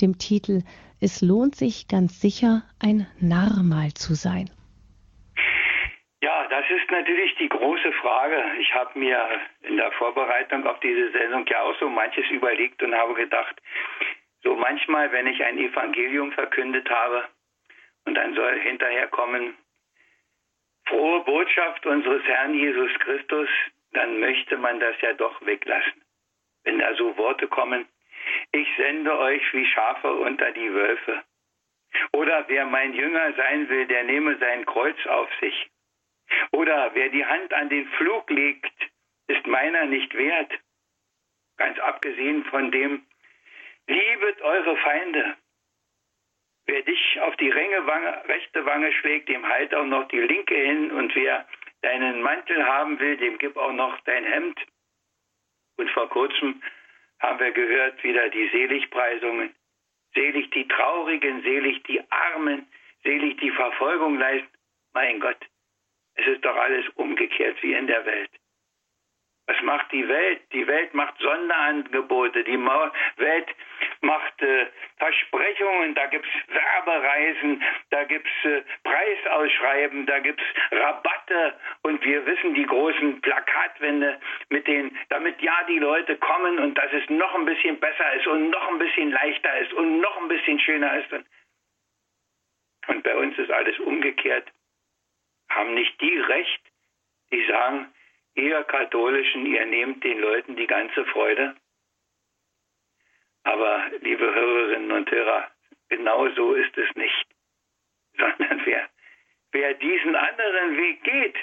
[0.00, 0.62] dem Titel
[1.00, 4.48] Es lohnt sich ganz sicher, ein Narr mal zu sein.
[6.20, 8.42] Ja, das ist natürlich die große Frage.
[8.58, 12.94] Ich habe mir in der Vorbereitung auf diese Sendung ja auch so manches überlegt und
[12.94, 13.56] habe gedacht,
[14.42, 17.28] so manchmal, wenn ich ein Evangelium verkündet habe
[18.04, 19.56] Und dann soll hinterher kommen,
[20.86, 23.48] frohe Botschaft unseres Herrn Jesus Christus,
[23.92, 26.02] dann möchte man das ja doch weglassen.
[26.64, 27.86] Wenn da so Worte kommen,
[28.52, 31.22] ich sende euch wie Schafe unter die Wölfe.
[32.12, 35.70] Oder wer mein Jünger sein will, der nehme sein Kreuz auf sich.
[36.52, 38.72] Oder wer die Hand an den Flug legt,
[39.28, 40.52] ist meiner nicht wert.
[41.56, 43.06] Ganz abgesehen von dem,
[43.86, 45.36] liebet eure Feinde.
[46.66, 50.90] Wer dich auf die Wange, rechte Wange schlägt, dem halt auch noch die linke hin.
[50.90, 51.46] Und wer
[51.82, 54.60] deinen Mantel haben will, dem gib auch noch dein Hemd.
[55.76, 56.62] Und vor kurzem
[57.20, 59.54] haben wir gehört wieder die Seligpreisungen.
[60.14, 62.66] Selig die Traurigen, selig die Armen,
[63.02, 64.48] selig die Verfolgung leisten.
[64.92, 65.38] Mein Gott,
[66.18, 68.30] es ist doch alles umgekehrt wie in der Welt.
[69.46, 70.42] Was macht die Welt?
[70.52, 73.46] Die Welt macht Sonderangebote, die Welt
[74.02, 74.66] macht äh,
[74.98, 82.04] Versprechungen, da gibt es Werbereisen, da gibt es äh, Preisausschreiben, da gibt es Rabatte und
[82.04, 87.08] wir wissen die großen Plakatwände mit denen, damit ja die Leute kommen und dass es
[87.08, 90.60] noch ein bisschen besser ist und noch ein bisschen leichter ist und noch ein bisschen
[90.60, 91.10] schöner ist.
[91.10, 91.26] Und,
[92.88, 94.52] und bei uns ist alles umgekehrt.
[95.48, 96.62] Haben nicht die Recht,
[97.30, 97.92] die sagen,
[98.34, 101.56] ihr Katholischen, ihr nehmt den Leuten die ganze Freude.
[103.44, 105.50] Aber, liebe Hörerinnen und Hörer,
[105.88, 107.26] genau so ist es nicht.
[108.18, 108.88] Sondern wer,
[109.52, 111.36] wer diesen anderen Weg geht,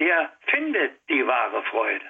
[0.00, 2.04] der findet die wahre Freude.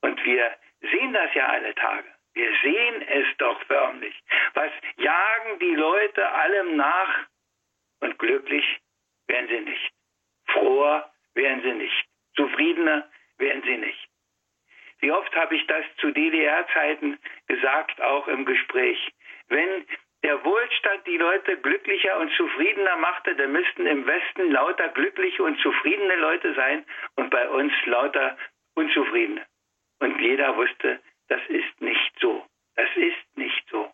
[0.00, 2.08] Und wir sehen das ja alle Tage.
[2.34, 4.14] Wir sehen es doch förmlich.
[4.54, 7.26] Was jagen die Leute allem nach?
[8.00, 8.64] Und glücklich
[9.26, 9.92] werden sie nicht.
[10.52, 12.06] Froher werden sie nicht.
[12.36, 13.08] Zufriedener
[13.38, 14.08] werden sie nicht.
[15.00, 18.98] Wie oft habe ich das zu DDR-Zeiten gesagt, auch im Gespräch.
[19.48, 19.86] Wenn
[20.22, 25.58] der Wohlstand die Leute glücklicher und zufriedener machte, dann müssten im Westen lauter glückliche und
[25.60, 26.84] zufriedene Leute sein
[27.16, 28.36] und bei uns lauter
[28.74, 29.46] unzufriedene.
[30.00, 32.44] Und jeder wusste, das ist nicht so.
[32.76, 33.90] Das ist nicht so.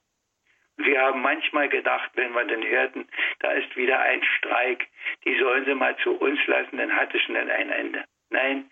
[0.78, 3.08] Wir haben manchmal gedacht, wenn wir den hörten,
[3.40, 4.86] da ist wieder ein Streik,
[5.24, 8.04] die sollen sie mal zu uns lassen, dann hat es schnell ein Ende.
[8.30, 8.70] Nein,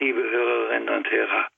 [0.00, 1.48] liebe Hörerinnen und Hörer.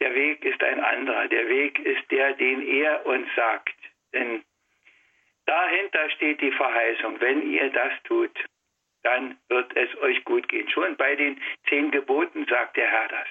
[0.00, 1.28] Der Weg ist ein anderer.
[1.28, 3.74] Der Weg ist der, den er uns sagt.
[4.12, 4.44] Denn
[5.46, 7.20] dahinter steht die Verheißung.
[7.20, 8.36] Wenn ihr das tut,
[9.02, 10.68] dann wird es euch gut gehen.
[10.68, 13.28] Schon bei den zehn Geboten sagt der Herr das.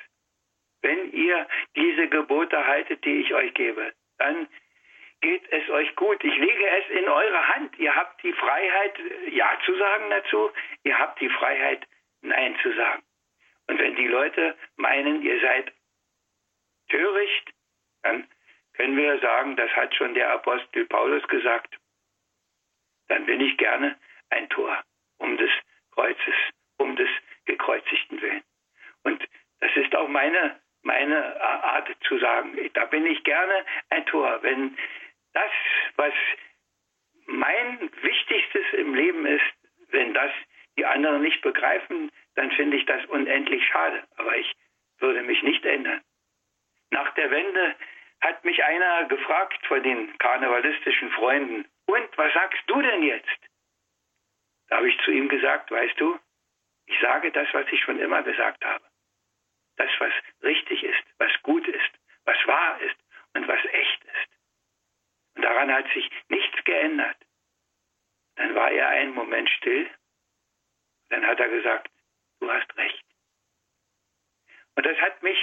[0.82, 4.48] Wenn ihr diese Gebote haltet, die ich euch gebe, dann
[5.22, 6.24] geht es euch gut.
[6.24, 7.78] Ich lege es in eure Hand.
[7.80, 9.00] Ihr habt die Freiheit,
[9.32, 10.52] Ja zu sagen dazu.
[10.84, 11.86] Ihr habt die Freiheit,
[12.22, 13.04] Nein zu sagen.
[13.68, 15.72] Und wenn die Leute meinen, ihr seid
[16.90, 17.52] töricht,
[18.04, 18.28] dann
[18.74, 21.76] können wir sagen, das hat schon der Apostel Paulus gesagt,
[23.08, 23.98] dann bin ich gerne
[24.30, 24.84] ein Tor
[25.18, 25.52] um des
[25.92, 26.36] Kreuzes,
[26.78, 27.10] um des
[27.46, 28.44] gekreuzigten Willen.
[29.04, 29.24] Und
[29.60, 32.58] das ist auch meine, meine Art zu sagen.
[32.74, 34.40] Da bin ich gerne ein Tor.
[34.42, 34.78] Wenn
[35.36, 35.52] das,
[35.98, 36.14] was
[37.28, 39.54] mein Wichtigstes im Leben ist,
[39.90, 40.32] wenn das
[40.78, 44.04] die anderen nicht begreifen, dann finde ich das unendlich schade.
[44.18, 44.56] Aber ich
[45.00, 46.02] würde mich nicht ändern.
[46.90, 47.76] Nach der Wende
[48.22, 53.40] hat mich einer gefragt von den karnevalistischen Freunden, und was sagst du denn jetzt?
[54.70, 56.20] Da habe ich zu ihm gesagt, weißt du,
[56.88, 58.84] ich sage das, was ich schon immer gesagt habe.
[59.78, 61.92] Das, was richtig ist, was gut ist,
[62.24, 62.96] was wahr ist
[63.34, 63.95] und was echt
[65.46, 67.18] daran hat sich nichts geändert.
[68.36, 69.88] Dann war er einen Moment still.
[71.10, 71.92] Dann hat er gesagt,
[72.40, 73.06] du hast recht.
[74.76, 75.38] Und das hat mich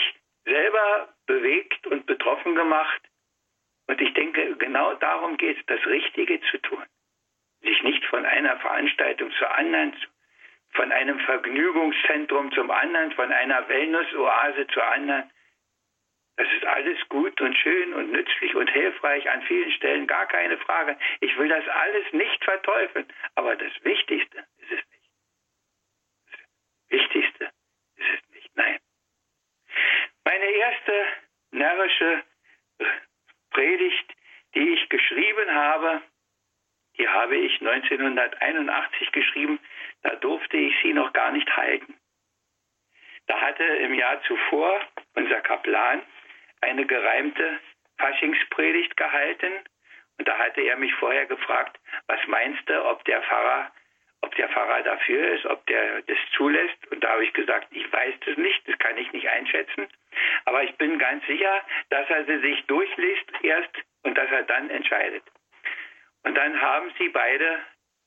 [0.44, 3.00] selber bewegt und betroffen gemacht.
[3.86, 6.84] Und ich denke, genau darum geht es, das Richtige zu tun.
[7.60, 9.96] Sich nicht von einer Veranstaltung zur anderen,
[10.72, 15.30] von einem Vergnügungszentrum zum anderen, von einer Wellness-Oase zur anderen.
[16.36, 20.56] Das ist alles gut und schön und nützlich und hilfreich an vielen Stellen, gar keine
[20.58, 20.96] Frage.
[21.20, 24.80] Ich will das alles nicht verteufeln, aber das Wichtigste ist es
[26.88, 27.50] Wichtigste
[27.96, 28.56] ist es nicht.
[28.56, 28.78] Nein.
[30.24, 31.06] Meine erste
[31.50, 32.22] närrische
[33.50, 34.12] Predigt,
[34.54, 36.02] die ich geschrieben habe,
[36.98, 39.58] die habe ich 1981 geschrieben.
[40.02, 41.94] Da durfte ich sie noch gar nicht halten.
[43.26, 44.80] Da hatte im Jahr zuvor
[45.14, 46.02] unser Kaplan
[46.62, 47.60] eine gereimte
[47.98, 49.52] Faschingspredigt gehalten.
[50.18, 53.70] Und da hatte er mich vorher gefragt, was meinst du, ob der Pfarrer
[54.22, 56.86] ob der Pfarrer dafür ist, ob der das zulässt.
[56.90, 59.88] Und da habe ich gesagt, ich weiß das nicht, das kann ich nicht einschätzen.
[60.44, 63.70] Aber ich bin ganz sicher, dass er sie sich durchliest erst
[64.04, 65.24] und dass er dann entscheidet.
[66.22, 67.58] Und dann haben sie beide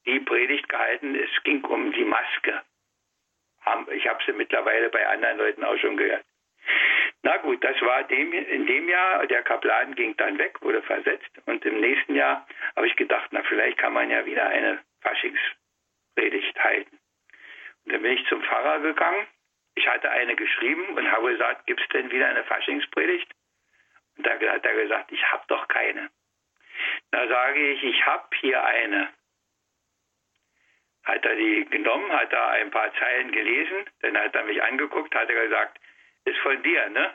[0.05, 2.61] die Predigt gehalten, es ging um die Maske.
[3.91, 6.23] Ich habe sie mittlerweile bei anderen Leuten auch schon gehört.
[7.25, 11.31] Na gut, das war dem, in dem Jahr, der Kaplan ging dann weg, wurde versetzt
[11.47, 16.63] und im nächsten Jahr habe ich gedacht, na vielleicht kann man ja wieder eine Faschingspredigt
[16.63, 16.99] halten.
[17.83, 19.25] Und dann bin ich zum Pfarrer gegangen.
[19.73, 23.31] Ich hatte eine geschrieben und habe gesagt, gibt es denn wieder eine Faschingspredigt?
[24.17, 26.11] Und da hat er gesagt, ich habe doch keine.
[27.09, 29.09] Da sage ich, ich habe hier eine.
[31.05, 35.15] Hat er die genommen, hat er ein paar Zeilen gelesen, dann hat er mich angeguckt,
[35.15, 35.79] hat er gesagt,
[36.25, 37.13] ist von dir, ne?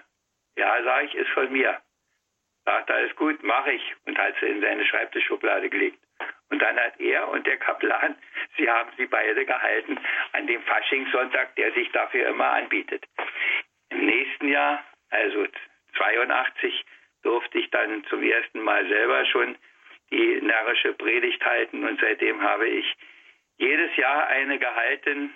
[0.57, 1.81] Ja, sage ich, ist von mir.
[2.65, 3.95] Sagt, alles gut, mache ich.
[4.05, 5.99] Und hat sie in seine Schreibtischschublade gelegt.
[6.51, 8.17] Und dann hat er und der Kaplan,
[8.57, 9.99] sie haben sie beide gehalten
[10.33, 13.05] an dem Faschingssonntag, der sich dafür immer anbietet.
[13.91, 15.47] Im nächsten Jahr, also
[15.97, 16.85] 82,
[17.23, 19.57] durfte ich dann zum ersten Mal selber schon
[20.11, 22.97] die närrische Predigt halten und seitdem habe ich
[23.59, 25.33] jedes Jahr eine gehalten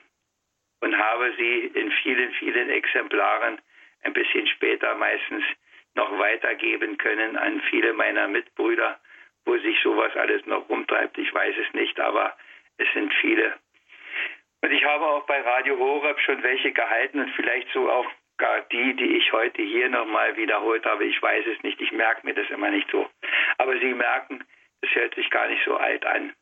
[0.84, 3.58] und habe sie in vielen, vielen Exemplaren
[4.02, 5.42] ein bisschen später meistens
[5.94, 9.00] noch weitergeben können an viele meiner Mitbrüder,
[9.46, 11.16] wo sich sowas alles noch rumtreibt.
[11.16, 12.36] Ich weiß es nicht, aber
[12.76, 13.54] es sind viele.
[14.60, 18.60] Und ich habe auch bei Radio Horeb schon welche gehalten und vielleicht so auch gar
[18.70, 21.06] die, die ich heute hier nochmal wiederholt habe.
[21.06, 23.08] Ich weiß es nicht, ich merke mir das immer nicht so.
[23.56, 24.44] Aber Sie merken,
[24.82, 26.34] es hört sich gar nicht so alt an.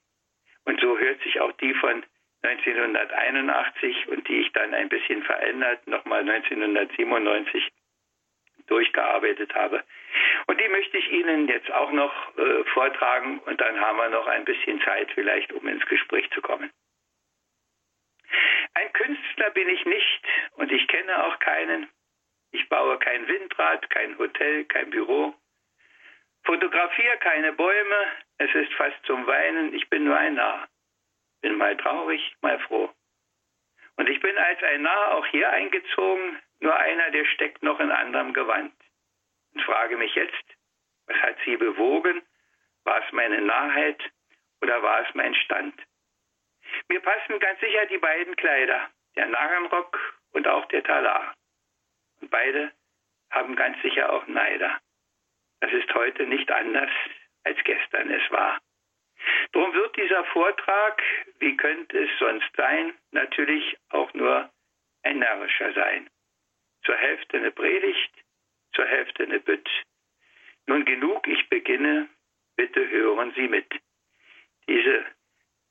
[0.64, 2.02] Und so hört sich auch die von
[2.42, 7.70] 1981 und die ich dann ein bisschen verändert, nochmal 1997
[8.66, 9.82] durchgearbeitet habe.
[10.46, 14.26] Und die möchte ich Ihnen jetzt auch noch äh, vortragen und dann haben wir noch
[14.26, 16.70] ein bisschen Zeit vielleicht, um ins Gespräch zu kommen.
[18.74, 20.24] Ein Künstler bin ich nicht
[20.56, 21.88] und ich kenne auch keinen.
[22.50, 25.34] Ich baue kein Windrad, kein Hotel, kein Büro.
[26.44, 28.06] Fotografiere keine Bäume,
[28.38, 30.66] es ist fast zum Weinen, ich bin nur ein Narr.
[31.42, 32.90] Bin mal traurig, mal froh.
[33.96, 37.90] Und ich bin als ein Narr auch hier eingezogen, nur einer, der steckt noch in
[37.90, 38.72] anderem Gewand.
[39.52, 40.44] Und frage mich jetzt,
[41.06, 42.22] was hat sie bewogen?
[42.84, 44.02] War es meine Narrheit
[44.60, 45.74] oder war es mein Stand?
[46.88, 49.98] Mir passen ganz sicher die beiden Kleider, der Narrenrock
[50.32, 51.34] und auch der Talar.
[52.20, 52.72] Und beide
[53.30, 54.80] haben ganz sicher auch Neider.
[55.60, 56.90] Das ist heute nicht anders,
[57.44, 58.58] als gestern es war.
[59.52, 61.02] Darum wird dieser Vortrag,
[61.38, 64.50] wie könnte es sonst sein, natürlich auch nur
[65.02, 66.08] ein närrischer sein.
[66.84, 68.12] Zur Hälfte eine Predigt,
[68.74, 69.68] zur Hälfte eine Bütt.
[70.66, 72.08] Nun genug, ich beginne,
[72.56, 73.66] bitte hören Sie mit.
[74.68, 75.04] Diese,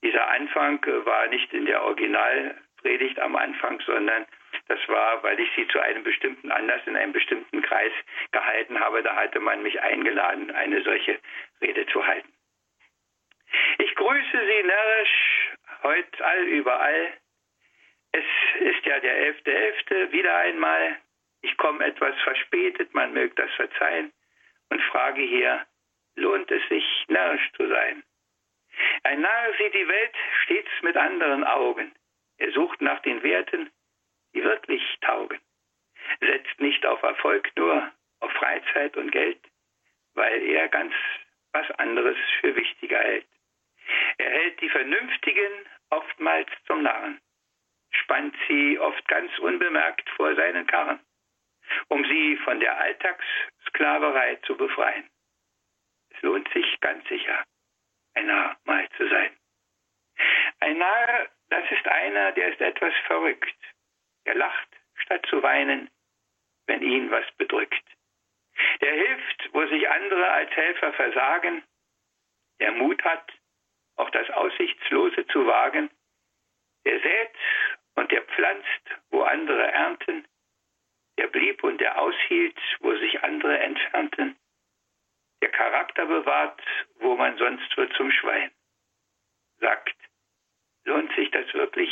[0.03, 4.25] dieser Anfang war nicht in der Originalpredigt am Anfang, sondern
[4.67, 7.93] das war, weil ich sie zu einem bestimmten Anlass in einem bestimmten Kreis
[8.31, 9.01] gehalten habe.
[9.01, 11.19] Da hatte man mich eingeladen, eine solche
[11.61, 12.31] Rede zu halten.
[13.77, 15.51] Ich grüße Sie närrisch,
[15.83, 17.13] heute all überall.
[18.11, 18.25] Es
[18.59, 19.87] ist ja der 11.11.
[19.87, 20.11] .11.
[20.11, 20.97] wieder einmal.
[21.41, 24.11] Ich komme etwas verspätet, man mögt das verzeihen,
[24.69, 25.65] und frage hier,
[26.15, 28.03] lohnt es sich, närrisch zu sein?
[29.03, 31.91] Ein Narr sieht die Welt stets mit anderen Augen.
[32.37, 33.71] Er sucht nach den Werten,
[34.33, 35.39] die wirklich taugen.
[36.19, 39.39] Setzt nicht auf Erfolg, nur auf Freizeit und Geld,
[40.13, 40.93] weil er ganz
[41.53, 43.27] was anderes für wichtiger hält.
[44.17, 45.51] Er hält die Vernünftigen
[45.89, 47.21] oftmals zum Narren,
[47.91, 50.99] spannt sie oft ganz unbemerkt vor seinen Karren,
[51.89, 55.09] um sie von der Alltagssklaverei zu befreien.
[56.09, 57.43] Es lohnt sich ganz sicher,
[58.15, 59.35] ein Narr mal zu sein.
[60.59, 63.55] Ein Narr, das ist einer, der ist etwas verrückt.
[64.25, 65.89] Er lacht, statt zu weinen,
[66.67, 67.83] wenn ihn was bedrückt.
[68.79, 71.63] Er hilft, wo sich andere als Helfer versagen.
[72.59, 73.31] Der Mut hat,
[74.01, 75.89] auch das Aussichtslose zu wagen.
[76.85, 77.35] Der sät
[77.95, 80.27] und der pflanzt, wo andere ernten.
[81.17, 84.35] Der blieb und der aushielt, wo sich andere entfernten.
[85.41, 86.61] Der Charakter bewahrt,
[86.95, 88.51] wo man sonst wird zum Schwein.
[89.59, 89.95] Sagt,
[90.85, 91.91] lohnt sich das wirklich,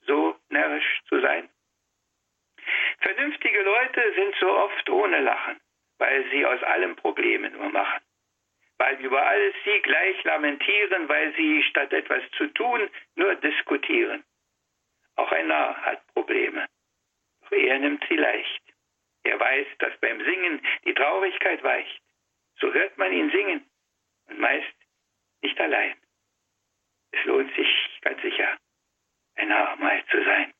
[0.00, 1.48] so närrisch zu sein?
[3.00, 5.60] Vernünftige Leute sind so oft ohne Lachen,
[5.98, 8.07] weil sie aus allem Probleme nur machen
[8.78, 14.24] weil über alles sie gleich lamentieren, weil sie statt etwas zu tun nur diskutieren.
[15.16, 16.68] Auch ein Narr hat Probleme,
[17.42, 18.62] doch er nimmt sie leicht.
[19.24, 22.02] Er weiß, dass beim Singen die Traurigkeit weicht.
[22.60, 23.68] So hört man ihn singen
[24.28, 24.74] und meist
[25.42, 25.96] nicht allein.
[27.10, 28.56] Es lohnt sich ganz sicher,
[29.36, 30.52] ein Narr mal zu sein.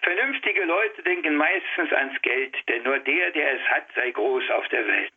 [0.00, 4.68] Vernünftige Leute denken meistens ans Geld, denn nur der, der es hat, sei groß auf
[4.68, 5.14] der Welt.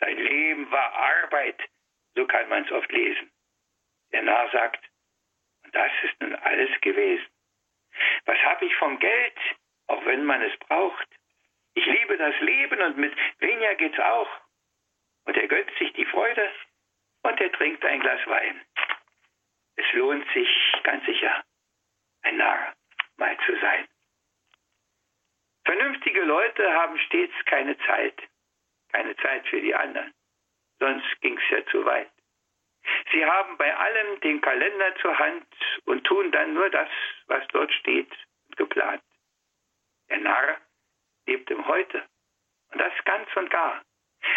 [0.00, 1.60] Sein Leben war Arbeit,
[2.14, 3.30] so kann man es oft lesen.
[4.12, 4.84] Der Narr sagt,
[5.64, 7.26] und das ist nun alles gewesen.
[8.24, 9.38] Was habe ich vom Geld,
[9.86, 11.08] auch wenn man es braucht?
[11.74, 14.28] Ich liebe das Leben und mit weniger geht's auch.
[15.24, 16.52] Und er gönnt sich die Freude
[17.22, 18.60] und er trinkt ein Glas Wein.
[19.76, 20.48] Es lohnt sich
[20.84, 21.44] ganz sicher,
[22.22, 22.74] ein Narr
[23.16, 23.88] mal zu sein.
[25.64, 28.22] Vernünftige Leute haben stets keine Zeit,
[28.94, 30.14] keine Zeit für die anderen,
[30.78, 32.10] sonst ging's ja zu weit.
[33.12, 35.46] Sie haben bei allem den Kalender zur Hand
[35.86, 36.88] und tun dann nur das,
[37.26, 38.12] was dort steht
[38.46, 39.02] und geplant.
[40.10, 40.58] Der Narr
[41.26, 42.06] lebt im Heute
[42.70, 43.82] und das ganz und gar.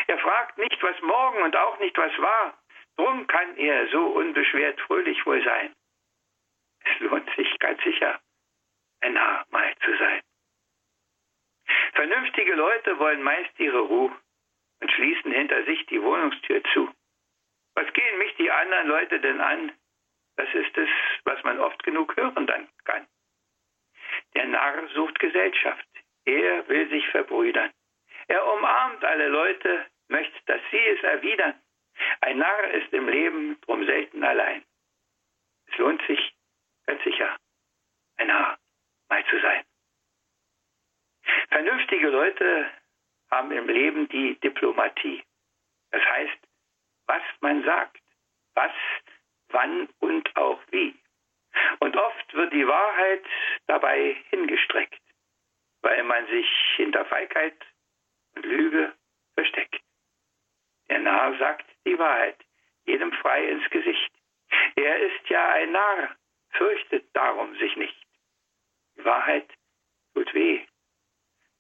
[0.08, 2.58] Er fragt nicht, was morgen und auch nicht, was war.
[2.96, 5.74] Drum kann er so unbeschwert fröhlich wohl sein.
[6.84, 8.20] Es lohnt sich ganz sicher,
[9.02, 10.22] ein Narr mal zu sein.
[11.94, 14.18] Vernünftige Leute wollen meist ihre Ruhe
[14.80, 16.92] und schließen hinter sich die Wohnungstür zu.
[17.76, 19.72] Was gehen mich die anderen Leute denn an?
[20.36, 20.90] Das ist es,
[21.24, 23.08] was man oft genug hören dann kann.
[24.36, 25.88] Der Narr sucht Gesellschaft.
[26.26, 27.72] Er will sich verbrüdern.
[28.28, 31.60] Er umarmt alle Leute, möchte, dass sie es erwidern.
[32.22, 34.64] Ein Narr ist im Leben drum selten allein.
[35.68, 36.34] Es lohnt sich
[36.86, 37.36] ganz sicher,
[38.18, 38.58] ein Narr
[39.10, 39.64] mal zu sein.
[41.50, 42.70] Vernünftige Leute
[43.30, 45.24] haben im Leben die Diplomatie.
[45.92, 46.38] Das heißt,
[47.08, 48.02] was man sagt,
[48.56, 48.72] was,
[49.50, 50.96] wann und auch wie.
[51.80, 53.24] Und oft wird die Wahrheit
[53.68, 55.02] dabei hingestreckt,
[55.82, 57.58] weil man sich hinter Feigheit
[58.36, 58.94] und Lüge
[59.36, 59.82] versteckt.
[60.90, 62.38] Der Narr sagt die Wahrheit,
[62.86, 64.12] jedem frei ins Gesicht.
[64.76, 66.16] Er ist ja ein Narr,
[66.52, 68.08] fürchtet darum sich nicht.
[68.98, 69.50] Die Wahrheit
[70.14, 70.66] tut weh,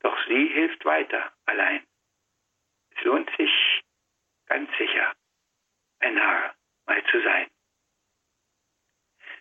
[0.01, 1.85] doch sie hilft weiter allein.
[2.95, 3.83] Es lohnt sich
[4.47, 5.13] ganz sicher,
[5.99, 7.47] ein Narr mal zu sein.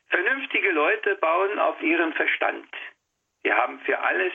[0.09, 2.69] Vernünftige Leute bauen auf ihren Verstand.
[3.43, 4.33] Sie haben für alles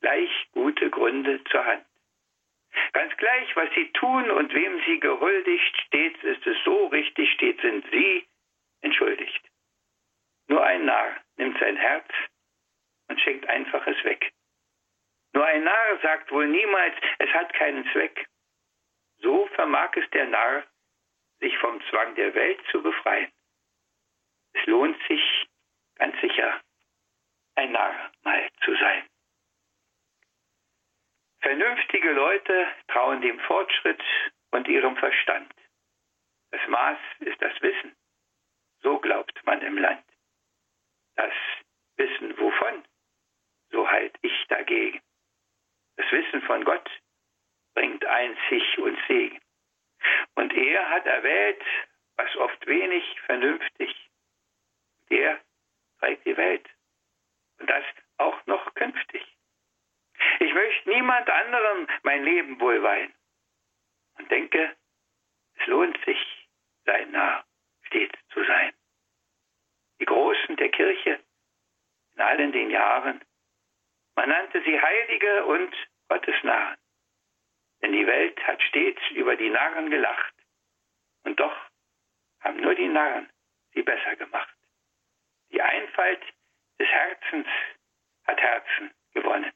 [0.00, 1.86] gleich gute Gründe zur Hand.
[2.92, 7.60] Ganz gleich, was sie tun und wem sie gehuldigt, stets ist es so richtig, stets
[7.62, 8.26] sind sie
[8.80, 9.42] entschuldigt.
[10.48, 12.08] Nur ein Narr nimmt sein Herz
[13.08, 14.32] und schenkt einfaches weg.
[15.32, 18.26] Nur ein Narr sagt wohl niemals, es hat keinen Zweck.
[19.18, 20.64] So vermag es der Narr,
[21.38, 23.30] sich vom Zwang der Welt zu befreien.
[24.52, 25.46] Es lohnt sich
[25.96, 26.60] ganz sicher,
[27.54, 29.06] ein Narr mal zu sein.
[31.40, 34.02] Vernünftige Leute trauen dem Fortschritt
[34.50, 35.52] und ihrem Verstand.
[36.50, 37.96] Das Maß ist das Wissen.
[38.82, 40.04] So glaubt man im Land.
[41.16, 41.32] Das
[41.96, 42.84] Wissen wovon?
[43.70, 45.00] So halt ich dagegen.
[46.00, 46.90] Das Wissen von Gott
[47.74, 49.38] bringt einzig und Segen.
[50.34, 51.62] Und er hat erwählt,
[52.16, 53.94] was oft wenig vernünftig.
[55.10, 55.38] Der
[55.98, 56.66] trägt die Welt.
[57.58, 57.84] Und das
[58.16, 59.26] auch noch künftig.
[60.38, 63.12] Ich möchte niemand anderem mein Leben wohlweihen.
[64.16, 64.74] Und denke,
[65.58, 66.48] es lohnt sich,
[66.86, 67.44] sein nah
[67.82, 68.72] stets zu sein.
[70.00, 71.20] Die Großen der Kirche
[72.14, 73.20] in allen den Jahren,
[74.16, 75.74] man nannte sie Heilige und
[76.10, 76.76] Gottesnahen.
[77.80, 80.34] Denn die Welt hat stets über die Narren gelacht.
[81.22, 81.56] Und doch
[82.40, 83.30] haben nur die Narren
[83.72, 84.54] sie besser gemacht.
[85.52, 86.22] Die Einfalt
[86.80, 87.46] des Herzens
[88.26, 89.52] hat Herzen gewonnen.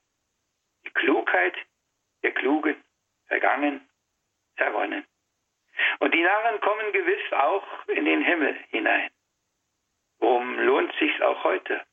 [0.85, 1.57] Die Klugheit
[2.23, 2.83] der Klugen
[3.27, 3.89] vergangen,
[4.57, 5.05] zerronnen.
[5.99, 9.11] Und die Narren kommen gewiss auch in den Himmel hinein.
[10.19, 11.85] Worum lohnt sich's auch heute,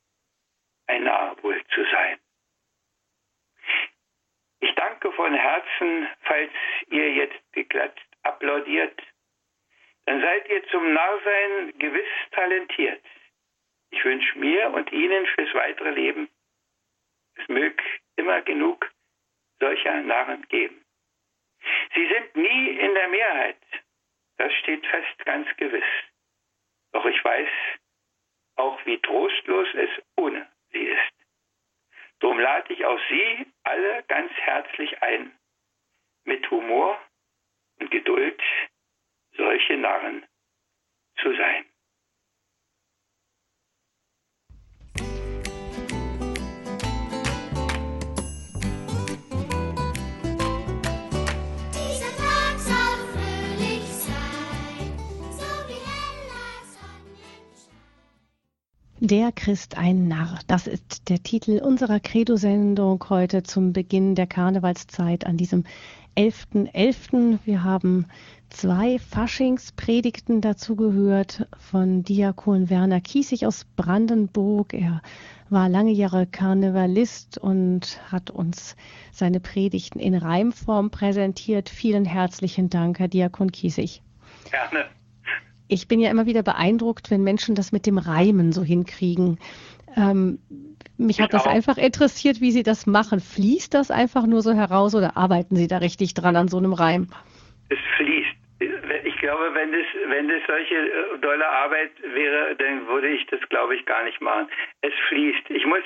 [0.86, 2.20] ein Narr wohl zu sein?
[4.72, 6.52] Ich danke von Herzen, falls
[6.88, 8.98] ihr jetzt geklatscht applaudiert.
[10.06, 13.04] Dann seid ihr zum Narrsein gewiss talentiert.
[13.90, 16.30] Ich wünsche mir und Ihnen fürs weitere Leben,
[17.36, 17.84] es mög
[18.16, 18.90] immer genug
[19.60, 20.86] solcher Narren geben.
[21.94, 23.62] Sie sind nie in der Mehrheit,
[24.38, 25.92] das steht fest ganz gewiss.
[26.94, 27.50] Doch ich weiß
[28.56, 31.21] auch, wie trostlos es ohne sie ist.
[32.22, 35.38] Drum lade ich auch Sie alle ganz herzlich ein,
[36.24, 37.00] mit Humor
[37.80, 38.40] und Geduld
[39.36, 40.26] solche Narren
[41.18, 41.66] zu sein.
[59.04, 60.38] Der Christ ein Narr.
[60.46, 65.64] Das ist der Titel unserer Credo-Sendung heute zum Beginn der Karnevalszeit an diesem
[66.16, 66.72] 11.11.
[66.72, 67.40] .11.
[67.44, 68.06] Wir haben
[68.52, 74.76] zwei Faschingspredigten dazu gehört von Diakon Werner Kiesig aus Brandenburg.
[74.76, 75.02] Er
[75.50, 78.76] war lange Jahre Karnevalist und hat uns
[79.12, 81.70] seine Predigten in Reimform präsentiert.
[81.70, 84.04] Vielen herzlichen Dank, Herr Diakon Kiesig.
[84.52, 84.86] Gerne.
[85.72, 89.40] Ich bin ja immer wieder beeindruckt, wenn Menschen das mit dem Reimen so hinkriegen.
[89.96, 90.40] Ähm,
[90.98, 91.50] mich ich hat das auch.
[91.50, 93.22] einfach interessiert, wie Sie das machen.
[93.22, 96.74] Fließt das einfach nur so heraus oder arbeiten Sie da richtig dran an so einem
[96.74, 97.08] Reim?
[97.70, 98.36] Es fließt.
[99.06, 103.40] Ich glaube, wenn es, wenn es solche äh, dolle Arbeit wäre, dann würde ich das,
[103.48, 104.50] glaube ich, gar nicht machen.
[104.82, 105.52] Es fließt.
[105.52, 105.84] Ich muss,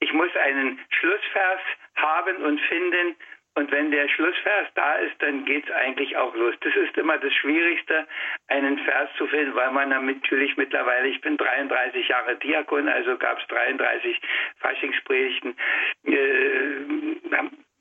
[0.00, 1.60] ich muss einen Schlussvers
[1.96, 3.16] haben und finden,
[3.56, 6.54] und wenn der Schlussvers da ist, dann geht es eigentlich auch los.
[6.60, 8.06] Das ist immer das Schwierigste,
[8.48, 13.40] einen Vers zu finden, weil man natürlich mittlerweile, ich bin 33 Jahre Diakon, also gab
[13.40, 14.20] es 33
[14.58, 15.56] Faschingspredigten,
[16.04, 16.14] äh,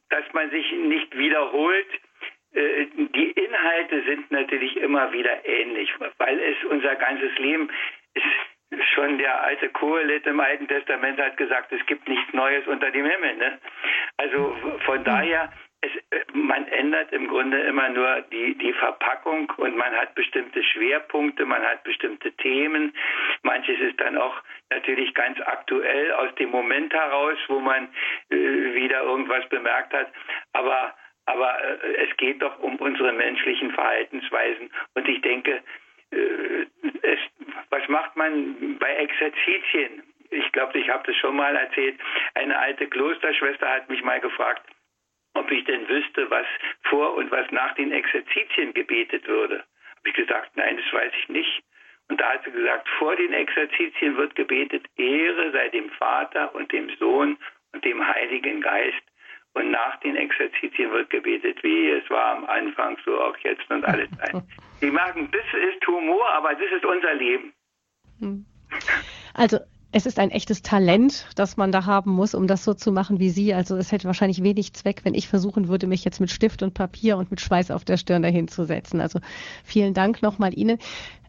[0.09, 1.87] dass man sich nicht wiederholt.
[2.53, 7.69] Äh, die Inhalte sind natürlich immer wieder ähnlich, weil es unser ganzes Leben
[8.13, 8.23] ist
[8.93, 13.05] schon der alte Kohelet im Alten Testament hat gesagt, es gibt nichts Neues unter dem
[13.05, 13.35] Himmel.
[13.35, 13.59] Ne?
[14.17, 14.55] Also
[14.85, 15.51] von daher
[15.85, 20.63] es, äh, man ändert im Grunde immer nur die, die Verpackung und man hat bestimmte
[20.63, 22.93] Schwerpunkte, man hat bestimmte Themen.
[23.43, 27.89] Manches ist dann auch natürlich ganz aktuell aus dem Moment heraus, wo man
[28.29, 30.11] äh, wieder irgendwas bemerkt hat.
[30.53, 30.93] Aber,
[31.25, 34.71] aber äh, es geht doch um unsere menschlichen Verhaltensweisen.
[34.95, 35.61] Und ich denke,
[36.11, 36.65] äh,
[37.01, 37.19] es,
[37.69, 40.03] was macht man bei Exerzitien?
[40.31, 41.99] Ich glaube, ich habe das schon mal erzählt.
[42.33, 44.63] Eine alte Klosterschwester hat mich mal gefragt,
[45.45, 46.47] ob ich denn wüsste, was
[46.89, 49.63] vor und was nach den Exerzitien gebetet würde.
[49.97, 51.63] Habe ich gesagt, nein, das weiß ich nicht.
[52.09, 56.71] Und da hat sie gesagt, vor den Exerzitien wird gebetet, Ehre sei dem Vater und
[56.71, 57.37] dem Sohn
[57.73, 59.01] und dem Heiligen Geist.
[59.53, 63.85] Und nach den Exerzitien wird gebetet, wie es war am Anfang, so auch jetzt und
[63.85, 64.35] alle Zeit.
[64.81, 67.53] Die merken, das ist Humor, aber das ist unser Leben.
[68.19, 68.45] Hm.
[69.35, 69.59] Also
[69.91, 73.19] es ist ein echtes Talent, das man da haben muss, um das so zu machen
[73.19, 73.53] wie Sie.
[73.53, 76.73] Also es hätte wahrscheinlich wenig Zweck, wenn ich versuchen würde, mich jetzt mit Stift und
[76.73, 78.99] Papier und mit Schweiß auf der Stirn dahin zu setzen.
[78.99, 79.19] Also
[79.63, 80.79] vielen Dank nochmal Ihnen.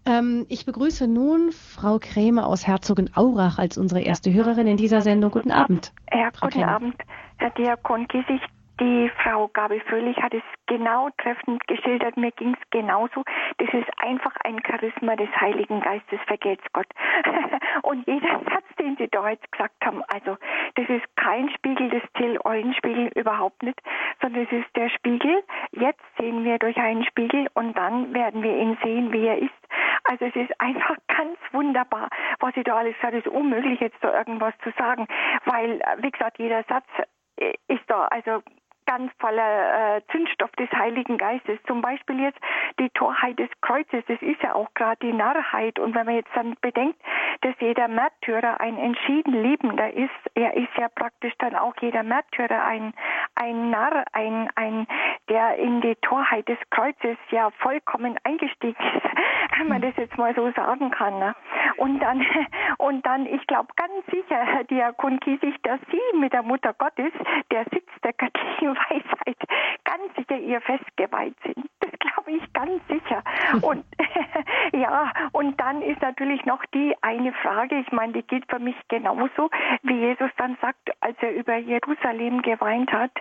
[0.05, 5.33] Ähm, ich begrüße nun Frau Krämer aus Herzogenaurach als unsere erste Hörerin in dieser Sendung.
[5.33, 5.93] Guten Abend.
[6.13, 6.69] Ja, guten Krämer.
[6.69, 6.97] Abend,
[7.39, 8.49] Herr Diakon Gesicht.
[8.79, 12.19] Die Frau Gabi Fröhlich hat es genau treffend geschildert.
[12.19, 13.25] Mir ging es genauso.
[13.57, 16.87] Das ist einfach ein Charisma des Heiligen Geistes, vergelt's Gott.
[17.83, 20.37] Und jeder Satz, den Sie da jetzt gesagt haben, also
[20.75, 23.81] das ist kein Spiegel des Till-Eulenspiegel, überhaupt nicht,
[24.21, 25.43] sondern es ist der Spiegel.
[25.71, 29.53] Jetzt sehen wir durch einen Spiegel und dann werden wir ihn sehen, wie er ist.
[30.05, 32.11] Also es ist einfach ganz wunderbar,
[32.41, 33.15] was Sie da alles sagt.
[33.15, 35.07] Es ist unmöglich, jetzt da irgendwas zu sagen,
[35.47, 36.85] weil, wie gesagt, jeder Satz
[37.37, 38.43] äh, ist da also
[38.87, 41.59] ganz voller äh, Zündstoff des Heiligen Geistes.
[41.67, 42.39] Zum Beispiel jetzt
[42.79, 45.79] die Torheit des Kreuzes, das ist ja auch gerade die Narrheit.
[45.79, 46.99] Und wenn man jetzt dann bedenkt,
[47.43, 52.65] dass jeder Märtyrer ein entschieden Liebender ist, er ist ja praktisch dann auch jeder Märtyrer
[52.65, 52.95] ein,
[53.35, 54.87] ein Narr, ein, ein,
[55.29, 59.05] der in die Torheit des Kreuzes ja vollkommen eingestiegen ist,
[59.59, 61.19] wenn man das jetzt mal so sagen kann.
[61.19, 61.35] Ne?
[61.77, 62.25] Und dann,
[62.79, 67.13] und dann, ich glaube ganz sicher, Herr Diakon Kiesig, dass Sie mit der Mutter Gottes,
[67.51, 69.39] der Sitz der göttlichen Weisheit
[69.85, 71.69] ganz sicher ihr Fest geweiht sind.
[71.81, 73.23] Das glaube ich ganz sicher.
[73.63, 73.85] Und
[74.73, 78.77] ja, und dann ist natürlich noch die eine Frage, ich meine, die gilt für mich
[78.89, 79.51] genauso,
[79.83, 83.13] wie Jesus dann sagt, als er über Jerusalem geweint hat,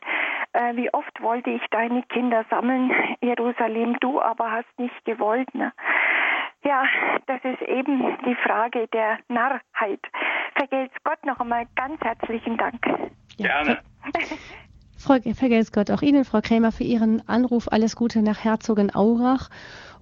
[0.54, 2.92] äh, wie oft wollte ich deine Kinder sammeln,
[3.22, 5.54] Jerusalem, du aber hast nicht gewollt.
[5.54, 5.72] Ne?
[6.64, 6.86] Ja,
[7.28, 10.00] das ist eben die Frage der Narrheit.
[10.56, 12.82] Vergelt's Gott noch einmal ganz herzlichen Dank.
[13.38, 13.80] Gerne.
[14.98, 17.72] Frau vergelt's Gott auch Ihnen, Frau Krämer, für Ihren Anruf.
[17.72, 19.50] Alles Gute nach Herzogenaurach.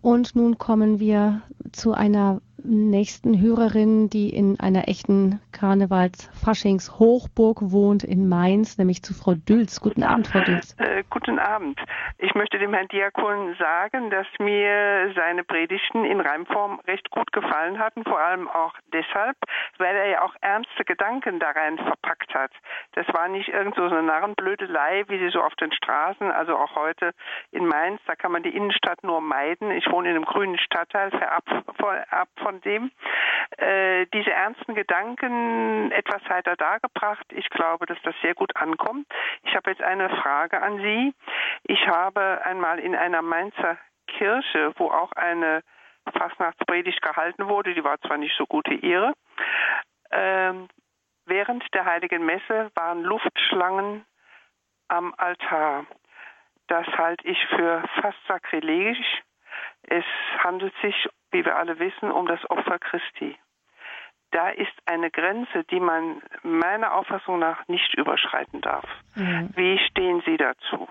[0.02, 1.42] Und nun kommen wir
[1.72, 9.36] zu einer nächsten Hörerin, die in einer echten Karnevals-Faschings-Hochburg wohnt in Mainz, nämlich zu Frau
[9.36, 9.82] Dülz.
[9.82, 10.76] Guten Abend, Frau Dülz.
[10.80, 11.80] Äh, guten Abend.
[12.18, 17.78] Ich möchte dem Herrn Diakon sagen, dass mir seine Predigten in Reimform recht gut gefallen
[17.80, 19.38] hatten, vor allem auch deshalb,
[19.78, 22.52] weil er ja auch ernste Gedanken da rein verpackt hat.
[22.94, 26.76] Das war nicht irgend so eine Narrenblödelei, wie sie so auf den Straßen, also auch
[26.76, 27.14] heute
[27.52, 29.72] in Mainz, da kann man die Innenstadt nur meiden.
[29.72, 31.44] Ich wohne in einem grünen Stadtteil, fernab
[32.42, 32.92] von von dem
[33.58, 37.26] äh, diese ernsten Gedanken etwas heiter dargebracht.
[37.32, 39.08] Ich glaube, dass das sehr gut ankommt.
[39.44, 41.14] Ich habe jetzt eine Frage an Sie.
[41.64, 43.78] Ich habe einmal in einer Mainzer
[44.08, 45.64] Kirche, wo auch eine
[46.18, 49.14] Fastnachtspredigt gehalten wurde, die war zwar nicht so gut wie ihre,
[50.12, 50.68] Ähm,
[51.26, 54.06] während der heiligen Messe waren Luftschlangen
[54.90, 55.86] am Altar.
[56.68, 59.24] Das halte ich für fast sakrilegisch.
[59.84, 60.06] Es
[60.44, 63.38] handelt sich, wie wir alle wissen, um das Opfer Christi.
[64.32, 68.86] Da ist eine Grenze, die man meiner Auffassung nach nicht überschreiten darf.
[69.16, 69.50] Mhm.
[69.56, 70.88] Wie stehen Sie dazu?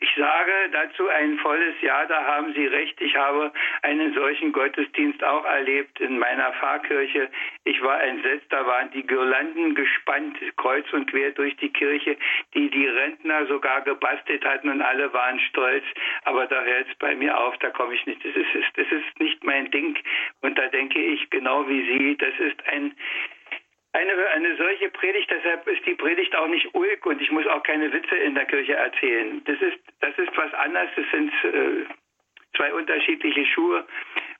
[0.00, 3.00] Ich sage dazu ein volles Ja, da haben Sie recht.
[3.00, 3.52] Ich habe
[3.82, 7.28] einen solchen Gottesdienst auch erlebt in meiner Pfarrkirche.
[7.64, 12.16] Ich war entsetzt, da waren die Girlanden gespannt, kreuz und quer durch die Kirche,
[12.54, 15.84] die die Rentner sogar gebastelt hatten und alle waren stolz.
[16.24, 18.24] Aber da hört es bei mir auf, da komme ich nicht.
[18.24, 19.96] Das ist, das ist nicht mein Ding.
[20.40, 22.92] Und da denke ich genau wie Sie, das ist ein
[23.92, 27.62] eine, eine solche Predigt, deshalb ist die Predigt auch nicht ulk und ich muss auch
[27.62, 29.42] keine Witze in der Kirche erzählen.
[29.44, 31.84] Das ist, das ist was anderes, das sind äh,
[32.56, 33.86] zwei unterschiedliche Schuhe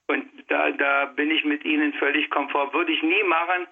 [0.09, 2.73] und da, da bin ich mit Ihnen völlig komfort.
[2.73, 3.67] Würde ich nie machen.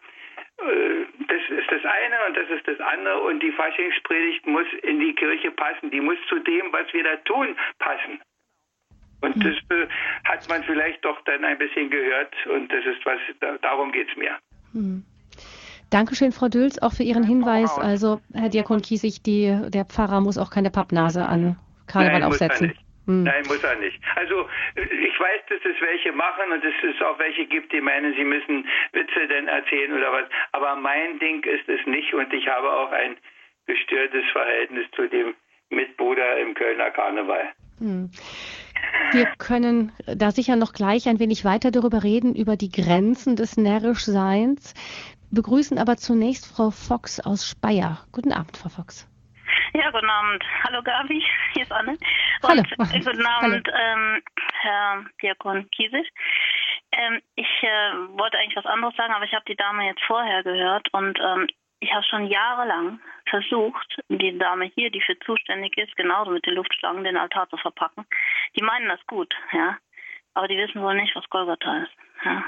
[0.59, 5.01] Äh, das ist das eine und das ist das andere und die Faschingspredigt muss in
[5.01, 5.91] die Kirche passen.
[5.91, 8.21] Die muss zu dem, was wir da tun, passen.
[9.23, 9.87] Und das äh,
[10.25, 13.21] hat man vielleicht doch dann ein bisschen gehört und das ist was,
[13.61, 14.39] darum geht es mir.
[14.73, 15.05] Mhm.
[15.91, 17.77] Dankeschön, Frau Dülz, auch für Ihren Hinweis.
[17.79, 22.69] Also, Herr Diakon Kiesig, die, der Pfarrer muss auch keine Pappnase an Karneval Nein, aufsetzen.
[22.69, 22.77] Muss
[23.07, 23.25] hm.
[23.25, 24.01] Nein, muss er nicht.
[24.15, 28.15] Also ich weiß, dass es welche machen und dass es auch welche gibt, die meinen,
[28.15, 30.29] sie müssen Witze denn erzählen oder was.
[30.53, 33.17] Aber mein Ding ist es nicht und ich habe auch ein
[33.67, 35.35] gestörtes Verhältnis zu dem
[35.71, 37.49] Mitbruder im Kölner Karneval.
[37.79, 38.11] Hm.
[39.13, 43.57] Wir können da sicher noch gleich ein wenig weiter darüber reden, über die Grenzen des
[43.57, 44.75] Närrischseins
[45.31, 47.99] begrüßen aber zunächst Frau Fox aus Speyer.
[48.13, 49.07] Guten Abend, Frau Fox.
[49.73, 50.45] Ja, guten Abend.
[50.65, 51.23] Hallo Gabi,
[51.53, 51.97] hier ist Anne.
[52.43, 52.63] Hallo.
[52.79, 54.23] Und, äh, guten Abend, ähm,
[54.61, 56.09] Herr Diakon Kiesig.
[56.93, 60.43] Ähm, ich äh, wollte eigentlich was anderes sagen, aber ich habe die Dame jetzt vorher
[60.43, 61.47] gehört und ähm,
[61.79, 66.55] ich habe schon jahrelang versucht, die Dame hier, die für zuständig ist, genauso mit den
[66.55, 68.05] Luftschlangen den Altar zu verpacken.
[68.59, 69.79] Die meinen das gut, ja,
[70.35, 71.93] aber die wissen wohl nicht, was Golgatha ist.
[72.25, 72.45] Ja.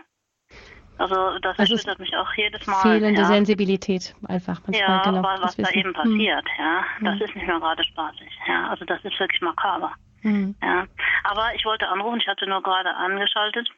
[1.02, 2.80] Also das also erschüttert mich auch jedes Mal.
[2.80, 3.26] Fehlende ja.
[3.26, 4.88] Sensibilität einfach manchmal.
[4.88, 6.64] Ja, genau, aber was da eben passiert, hm.
[6.64, 7.22] ja, das hm.
[7.22, 8.30] ist nicht mehr gerade spaßig.
[8.46, 9.92] Ja, also das ist wirklich makaber.
[10.20, 10.54] Hm.
[10.62, 10.86] Ja,
[11.24, 13.68] aber ich wollte anrufen, ich hatte nur gerade angeschaltet.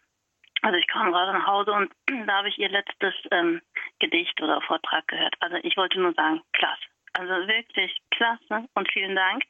[0.60, 1.90] Also ich kam gerade nach Hause und
[2.26, 3.62] da habe ich ihr letztes ähm,
[4.00, 5.34] Gedicht oder Vortrag gehört.
[5.40, 6.82] Also ich wollte nur sagen, klasse.
[7.14, 9.44] Also wirklich klasse und vielen Dank.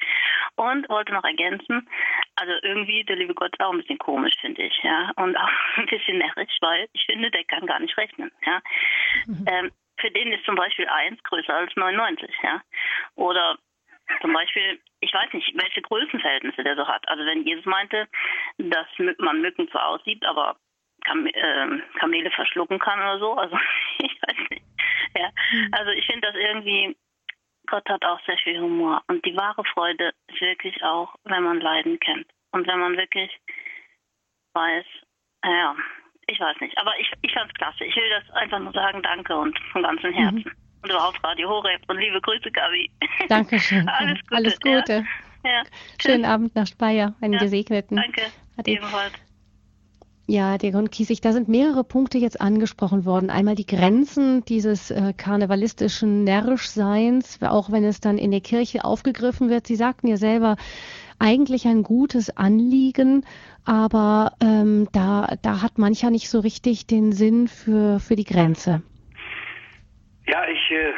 [0.55, 1.89] Und wollte noch ergänzen,
[2.45, 5.11] also irgendwie der liebe Gott ist auch ein bisschen komisch, finde ich, ja.
[5.17, 8.61] Und auch ein bisschen närrisch, weil ich finde, der kann gar nicht rechnen, ja.
[9.27, 9.45] Mhm.
[9.49, 12.61] Ähm, für den ist zum Beispiel 1 größer als 99, ja.
[13.15, 13.57] Oder
[14.21, 17.09] zum Beispiel, ich weiß nicht, welche Größenverhältnisse der so hat.
[17.09, 18.07] Also wenn Jesus meinte,
[18.59, 18.87] dass
[19.19, 20.57] man Mücken so aussieht, aber
[21.07, 23.59] Kam äh, Kamele verschlucken kann oder so, also
[23.99, 24.65] ich weiß nicht.
[25.17, 25.71] Ja, mhm.
[25.73, 26.97] also ich finde das irgendwie
[27.67, 29.03] Gott hat auch sehr viel Humor.
[29.09, 32.27] Und die wahre Freude ist wirklich auch, wenn man Leiden kennt.
[32.55, 33.31] Und wenn man wirklich
[34.55, 34.85] weiß,
[35.45, 35.75] ja,
[36.29, 36.79] ich weiß nicht.
[36.79, 37.85] Aber ich, ich fand es klasse.
[37.85, 40.15] Ich will das einfach nur sagen, danke und von ganzem mhm.
[40.15, 40.45] Herzen.
[40.47, 40.53] Mhm.
[40.83, 42.91] Und überhaupt Radio Horeb und liebe Grüße, Gabi.
[43.29, 43.89] Dankeschön.
[43.89, 44.37] Alles Gute.
[44.37, 44.93] Alles Gute.
[45.45, 45.51] Ja.
[45.51, 45.63] Ja.
[46.01, 47.41] Schönen Abend nach Speyer, einen ja.
[47.41, 47.97] gesegneten.
[47.97, 48.23] Danke.
[48.57, 48.71] Ade.
[48.71, 49.13] Ebenfalls.
[50.27, 53.29] Ja, Degon Kiesig, da sind mehrere Punkte jetzt angesprochen worden.
[53.29, 59.51] Einmal die Grenzen dieses äh, karnevalistischen Närrischseins, auch wenn es dann in der Kirche aufgegriffen
[59.51, 59.67] wird.
[59.67, 60.57] Sie sagten ja selber,
[61.19, 63.25] eigentlich ein gutes Anliegen,
[63.65, 68.83] aber ähm, da, da hat mancher nicht so richtig den Sinn für, für die Grenze.
[70.27, 70.93] Ja, ich äh,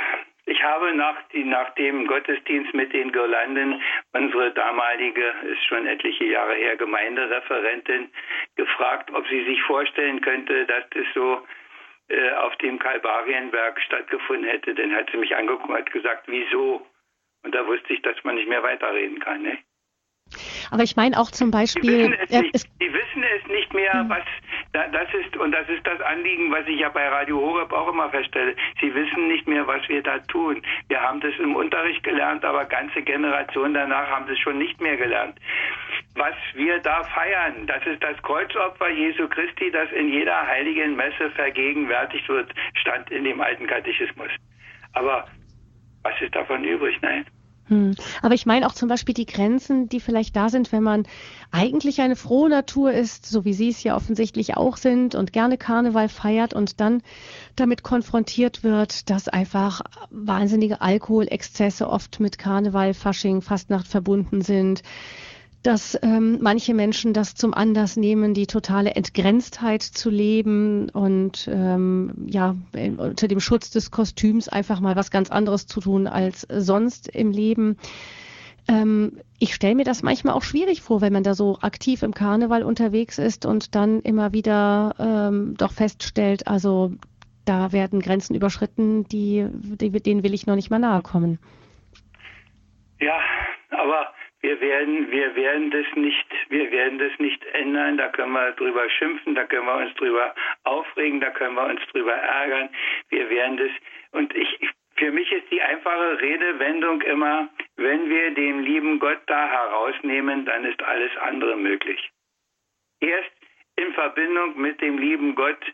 [0.49, 6.55] ich habe nach, nach dem Gottesdienst mit den Girlanden unsere damalige, ist schon etliche Jahre
[6.55, 8.09] her, Gemeindereferentin
[8.55, 11.45] gefragt, ob sie sich vorstellen könnte, dass das so
[12.09, 14.73] äh, auf dem Kalvarienberg stattgefunden hätte.
[14.73, 16.87] Dann hat sie mich angeguckt und hat gesagt, wieso?
[17.43, 19.43] Und da wusste ich, dass man nicht mehr weiterreden kann.
[19.43, 19.59] Ne?
[20.71, 21.83] Aber ich meine auch zum Beispiel.
[21.83, 24.09] Die wissen es, äh, nicht, die wissen es nicht mehr, hm.
[24.09, 24.25] was
[24.73, 28.11] das ist, und das ist das Anliegen, was ich ja bei Radio Horeb auch immer
[28.11, 28.55] feststelle.
[28.81, 30.61] Sie wissen nicht mehr, was wir da tun.
[30.89, 34.97] Wir haben das im Unterricht gelernt, aber ganze Generationen danach haben das schon nicht mehr
[34.97, 35.39] gelernt.
[36.15, 41.31] Was wir da feiern, das ist das Kreuzopfer Jesu Christi, das in jeder heiligen Messe
[41.31, 44.31] vergegenwärtigt wird, stand in dem alten Katechismus.
[44.93, 45.27] Aber
[46.03, 46.99] was ist davon übrig?
[47.01, 47.25] Nein.
[47.69, 47.97] Hm.
[48.23, 51.07] Aber ich meine auch zum Beispiel die Grenzen, die vielleicht da sind, wenn man
[51.51, 55.59] eigentlich eine frohe Natur ist, so wie Sie es ja offensichtlich auch sind und gerne
[55.59, 57.03] Karneval feiert und dann
[57.57, 64.83] damit konfrontiert wird, dass einfach wahnsinnige Alkoholexzesse oft mit Karneval, Fasching, Fastnacht verbunden sind
[65.67, 72.13] dass ähm, manche Menschen das zum Anlass nehmen, die totale Entgrenztheit zu leben und ähm,
[72.29, 77.09] ja unter dem Schutz des Kostüms einfach mal was ganz anderes zu tun als sonst
[77.09, 77.79] im Leben.
[78.69, 82.15] Ähm, ich stelle mir das manchmal auch schwierig vor, wenn man da so aktiv im
[82.15, 86.93] Karneval unterwegs ist und dann immer wieder ähm, doch feststellt, also
[87.45, 91.41] da werden Grenzen überschritten, die, die, denen will ich noch nicht mal nahe kommen.
[93.01, 93.19] Ja,
[93.71, 97.97] aber wir werden, wir werden das nicht, wir werden das nicht ändern.
[97.97, 100.35] Da können wir drüber schimpfen, da können wir uns drüber
[100.65, 102.69] aufregen, da können wir uns drüber ärgern.
[103.09, 103.71] Wir werden das,
[104.13, 104.59] und ich,
[104.97, 110.65] für mich ist die einfache Redewendung immer, wenn wir den lieben Gott da herausnehmen, dann
[110.65, 112.11] ist alles andere möglich.
[113.01, 113.33] Erst
[113.77, 115.65] in Verbindung mit dem lieben Gott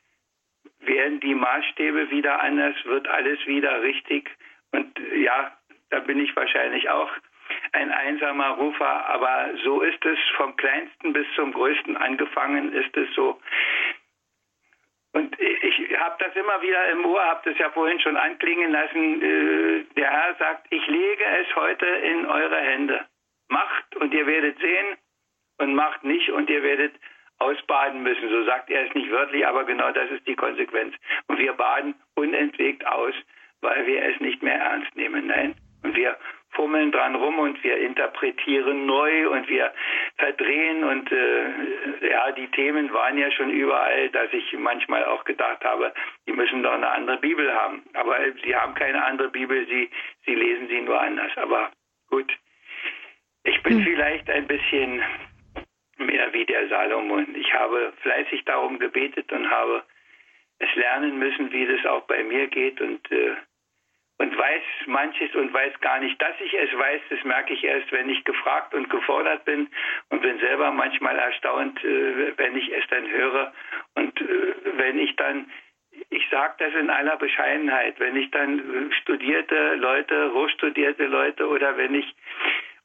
[0.80, 4.30] werden die Maßstäbe wieder anders, wird alles wieder richtig.
[4.72, 5.56] Und ja,
[5.90, 7.10] da bin ich wahrscheinlich auch
[7.72, 13.08] ein einsamer Rufer, aber so ist es vom kleinsten bis zum größten angefangen, ist es
[13.14, 13.40] so.
[15.14, 19.22] Und ich habe das immer wieder im Ohr, habe das ja vorhin schon anklingen lassen.
[19.22, 23.06] Äh, der Herr sagt, ich lege es heute in eure Hände.
[23.48, 24.96] Macht und ihr werdet sehen
[25.58, 26.94] und macht nicht und ihr werdet
[27.38, 28.28] ausbaden müssen.
[28.30, 30.94] So sagt er es nicht wörtlich, aber genau das ist die Konsequenz.
[31.26, 33.14] Und wir baden unentwegt aus,
[33.60, 35.26] weil wir es nicht mehr ernst nehmen.
[35.26, 35.54] Nein.
[35.82, 36.16] Und wir
[36.52, 39.72] fummeln dran rum und wir interpretieren neu und wir
[40.16, 45.64] verdrehen und äh, ja, die Themen waren ja schon überall, dass ich manchmal auch gedacht
[45.64, 45.92] habe,
[46.26, 47.82] die müssen doch eine andere Bibel haben.
[47.94, 49.90] Aber sie haben keine andere Bibel, sie,
[50.26, 51.32] sie lesen sie nur anders.
[51.36, 51.70] Aber
[52.08, 52.30] gut,
[53.44, 53.84] ich bin hm.
[53.84, 55.02] vielleicht ein bisschen
[55.96, 57.34] mehr wie der Salomon.
[57.34, 59.82] Ich habe fleißig darum gebetet und habe
[60.58, 63.36] es lernen müssen, wie das auch bei mir geht und äh,
[64.86, 67.00] manches und weiß gar nicht, dass ich es weiß.
[67.10, 69.68] Das merke ich erst, wenn ich gefragt und gefordert bin
[70.10, 73.52] und bin selber manchmal erstaunt, äh, wenn ich es dann höre
[73.94, 75.50] und äh, wenn ich dann
[76.08, 81.94] ich sage das in aller Bescheidenheit, wenn ich dann studierte Leute, hochstudierte Leute oder wenn
[81.94, 82.14] ich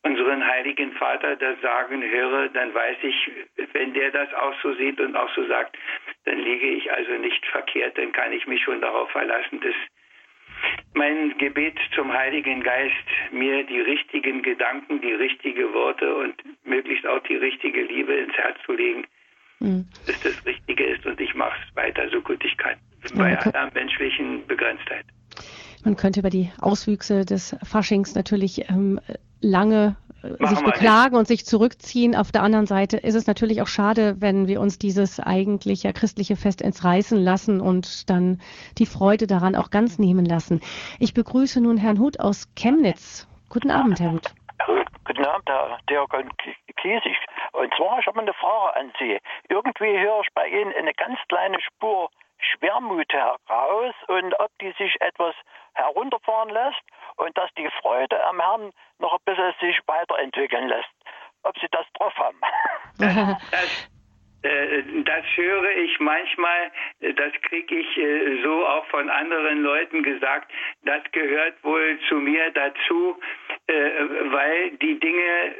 [0.03, 3.31] unseren heiligen Vater das sagen höre, dann weiß ich,
[3.73, 5.77] wenn der das auch so sieht und auch so sagt,
[6.25, 9.75] dann liege ich also nicht verkehrt, dann kann ich mich schon darauf verlassen, dass
[10.97, 12.93] mein Gebet zum Heiligen Geist
[13.31, 16.35] mir die richtigen Gedanken, die richtigen Worte und
[16.65, 19.05] möglichst auch die richtige Liebe ins Herz zu legen,
[19.59, 19.87] mhm.
[20.05, 22.75] dass das Richtige ist und ich mache es weiter so gut ich kann,
[23.15, 25.05] bei ja, aller menschlichen Begrenztheit.
[25.85, 28.99] Man könnte über die Auswüchse des Faschings natürlich ähm,
[29.41, 32.15] lange Machen sich beklagen und sich zurückziehen.
[32.15, 35.91] Auf der anderen Seite ist es natürlich auch schade, wenn wir uns dieses eigentlich ja
[35.91, 38.41] christliche Fest entreißen lassen und dann
[38.77, 40.61] die Freude daran auch ganz nehmen lassen.
[40.99, 43.27] Ich begrüße nun Herrn Huth aus Chemnitz.
[43.49, 44.33] Guten Abend, Herr Huth.
[45.05, 46.29] Guten Abend, Herr Diakon
[46.81, 47.17] Kiesig.
[47.53, 49.17] Und zwar, ich habe eine Frage an Sie.
[49.49, 52.09] Irgendwie höre ich bei Ihnen eine ganz kleine Spur
[52.39, 55.35] Schwermut heraus und ob die sich etwas
[55.73, 56.81] herunterfahren lässt
[57.17, 60.89] und dass die Freude am Herrn noch ein bisschen sich weiterentwickeln lässt.
[61.43, 62.39] Ob Sie das drauf haben.
[63.51, 70.03] Das, äh, das höre ich manchmal, das kriege ich äh, so auch von anderen Leuten
[70.03, 70.51] gesagt,
[70.83, 73.19] das gehört wohl zu mir dazu,
[73.67, 73.73] äh,
[74.31, 75.55] weil die Dinge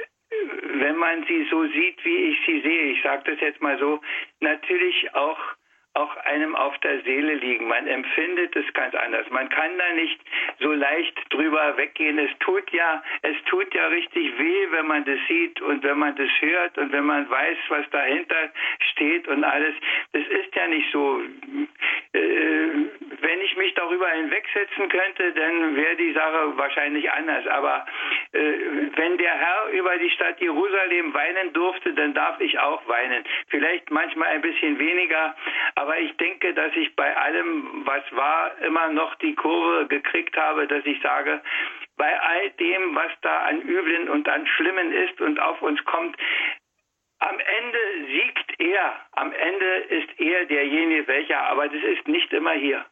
[0.80, 4.02] wenn man sie so sieht, wie ich sie sehe, ich sage das jetzt mal so,
[4.42, 5.40] natürlich auch
[5.94, 7.68] auch einem auf der Seele liegen.
[7.68, 9.28] Man empfindet es ganz anders.
[9.32, 10.20] Man kann da nicht
[10.60, 12.18] so leicht drüber weggehen.
[12.20, 16.16] Es tut ja, es tut ja richtig weh, wenn man das sieht und wenn man
[16.16, 18.50] das hört und wenn man weiß, was dahinter
[18.92, 19.76] steht und alles.
[20.14, 21.22] Das ist ja nicht so.
[22.14, 22.70] Äh,
[23.20, 27.46] wenn ich mich darüber hinwegsetzen könnte, dann wäre die Sache wahrscheinlich anders.
[27.48, 27.86] Aber
[28.34, 28.40] äh,
[28.96, 33.24] wenn der Herr über die Stadt Jerusalem weinen durfte, dann darf ich auch weinen.
[33.50, 35.36] Vielleicht manchmal ein bisschen weniger,
[35.76, 40.47] aber ich denke, dass ich bei allem, was war, immer noch die Kurve gekriegt habe,
[40.56, 41.42] dass ich sage,
[41.98, 46.16] bei all dem, was da an Üblen und an Schlimmen ist und auf uns kommt,
[47.20, 48.94] am Ende siegt er.
[49.14, 52.86] Am Ende ist er derjenige, welcher, aber das ist nicht immer hier.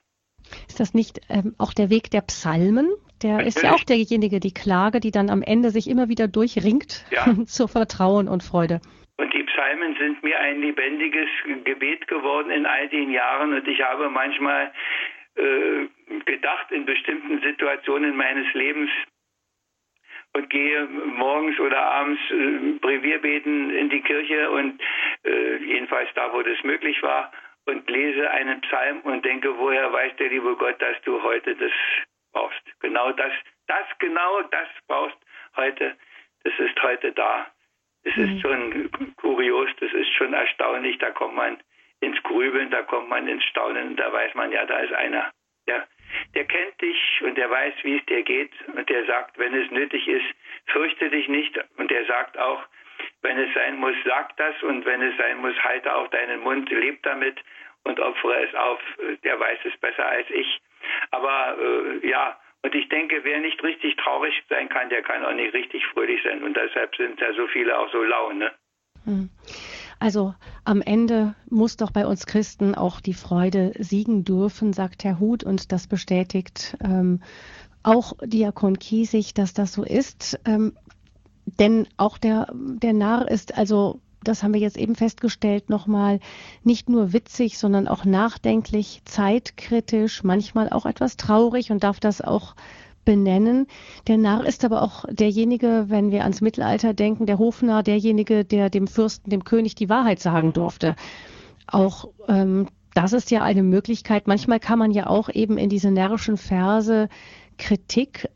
[0.67, 2.89] Ist das nicht ähm, auch der Weg der Psalmen?
[3.23, 3.55] Der Natürlich.
[3.55, 7.25] ist ja auch derjenige, die Klage, die dann am Ende sich immer wieder durchringt ja.
[7.45, 8.81] zu Vertrauen und Freude.
[9.17, 11.29] Und die Psalmen sind mir ein lebendiges
[11.63, 14.73] Gebet geworden in all den Jahren und ich habe manchmal
[16.25, 18.89] gedacht in bestimmten Situationen meines Lebens
[20.33, 24.81] und gehe morgens oder abends äh, Brevierbeten in die Kirche und
[25.23, 27.31] äh, jedenfalls da, wo das möglich war
[27.65, 31.71] und lese einen Psalm und denke, woher weiß der liebe Gott, dass du heute das
[32.33, 32.61] brauchst.
[32.81, 33.31] Genau das,
[33.67, 35.17] das genau das brauchst
[35.55, 35.95] heute.
[36.43, 37.47] Das ist heute da
[38.03, 38.39] Es ist mhm.
[38.39, 41.57] schon kurios, das ist schon erstaunlich, da kommt man
[42.05, 45.31] ins Grübeln, da kommt man ins Staunen, da weiß man ja, da ist einer,
[45.67, 45.87] der,
[46.33, 49.69] der kennt dich und der weiß, wie es dir geht und der sagt, wenn es
[49.71, 50.25] nötig ist,
[50.67, 52.63] fürchte dich nicht und der sagt auch,
[53.21, 56.69] wenn es sein muss, sag das und wenn es sein muss, halte auch deinen Mund,
[56.69, 57.37] leb damit
[57.83, 58.79] und opfere es auf.
[59.23, 60.61] Der weiß es besser als ich.
[61.11, 65.33] Aber äh, ja, und ich denke, wer nicht richtig traurig sein kann, der kann auch
[65.33, 66.43] nicht richtig fröhlich sein.
[66.43, 68.39] Und deshalb sind ja so viele auch so laune.
[68.39, 68.51] Ne?
[69.05, 69.29] Hm.
[69.99, 75.19] Also am Ende muss doch bei uns Christen auch die Freude siegen dürfen, sagt Herr
[75.19, 77.21] Huth, und das bestätigt ähm,
[77.83, 80.39] auch Diakon Kiesig, dass das so ist.
[80.45, 80.73] Ähm,
[81.59, 86.19] denn auch der, der Narr ist also das haben wir jetzt eben festgestellt, nochmal
[86.63, 92.55] nicht nur witzig, sondern auch nachdenklich, zeitkritisch, manchmal auch etwas traurig und darf das auch
[93.05, 93.67] benennen.
[94.07, 98.69] Der Narr ist aber auch derjenige, wenn wir ans Mittelalter denken, der Hofnarr, derjenige, der
[98.69, 100.95] dem Fürsten, dem König die Wahrheit sagen durfte.
[101.67, 104.25] Auch ähm, das ist ja eine Möglichkeit.
[104.25, 107.09] Manchmal kann man ja auch eben in diese närrischen Verse
[107.57, 108.27] Kritik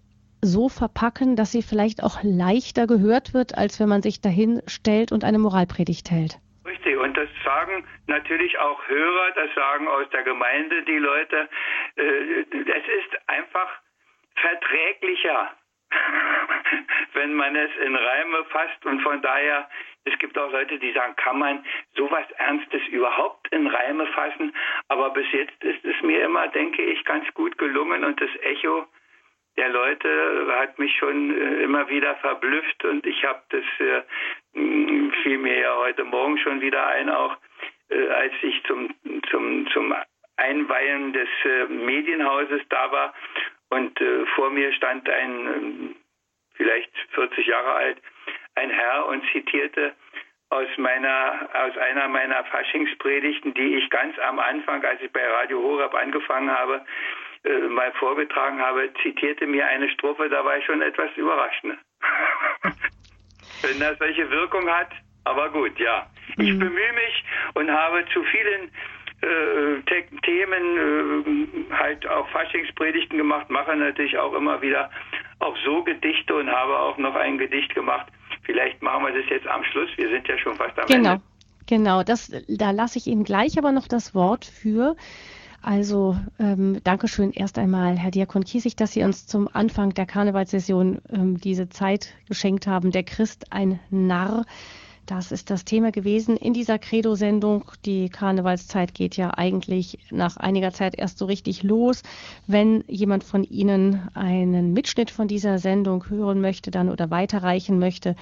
[0.41, 5.11] so verpacken, dass sie vielleicht auch leichter gehört wird, als wenn man sich dahin stellt
[5.11, 6.39] und eine Moralpredigt hält.
[6.65, 11.49] Richtig, und das sagen natürlich auch Hörer, das sagen aus der Gemeinde die Leute.
[11.95, 13.69] Äh, es ist einfach
[14.41, 15.53] verträglicher,
[17.13, 18.85] wenn man es in Reime fasst.
[18.85, 19.69] Und von daher,
[20.05, 21.65] es gibt auch Leute, die sagen, kann man
[21.95, 24.55] sowas Ernstes überhaupt in Reime fassen?
[24.87, 28.03] Aber bis jetzt ist es mir immer, denke ich, ganz gut gelungen.
[28.03, 28.87] Und das Echo
[29.57, 32.85] der Leute hat mich schon äh, immer wieder verblüfft.
[32.85, 34.01] Und ich habe das, äh,
[35.23, 37.35] fiel mir ja heute Morgen schon wieder ein, auch
[37.89, 38.93] äh, als ich zum,
[39.29, 39.93] zum, zum
[40.37, 43.13] Einweihen des äh, Medienhauses da war
[43.69, 45.95] und äh, vor mir stand ein, äh,
[46.55, 47.97] vielleicht 40 Jahre alt,
[48.55, 49.93] ein Herr und zitierte
[50.49, 55.61] aus meiner, aus einer meiner Faschingspredigten, die ich ganz am Anfang, als ich bei Radio
[55.61, 56.83] Horab angefangen habe,
[57.43, 61.63] äh, mal vorgetragen habe, zitierte mir eine Strophe, da war ich schon etwas überrascht.
[61.63, 61.77] Ne?
[63.61, 64.89] Wenn das solche Wirkung hat,
[65.25, 66.07] aber gut, ja.
[66.37, 66.59] Ich mhm.
[66.59, 68.71] bemühe mich und habe zu vielen
[69.21, 74.89] äh, Themen äh, halt auch Faschingspredigten gemacht, mache natürlich auch immer wieder
[75.39, 78.07] auch so Gedichte und habe auch noch ein Gedicht gemacht.
[78.43, 79.89] Vielleicht machen wir das jetzt am Schluss.
[79.97, 81.11] Wir sind ja schon fast am genau.
[81.11, 81.23] Ende.
[81.67, 84.95] Genau, das, da lasse ich Ihnen gleich aber noch das Wort für.
[85.61, 91.01] Also ähm, Dankeschön erst einmal, Herr Diakon Kiesig, dass Sie uns zum Anfang der Karnevalssession
[91.11, 92.91] ähm, diese Zeit geschenkt haben.
[92.91, 94.45] Der Christ ein Narr.
[95.09, 97.71] Das ist das Thema gewesen in dieser Credo-Sendung.
[97.83, 102.03] Die Karnevalszeit geht ja eigentlich nach einiger Zeit erst so richtig los.
[102.45, 108.15] Wenn jemand von Ihnen einen Mitschnitt von dieser Sendung hören möchte dann oder weiterreichen möchte,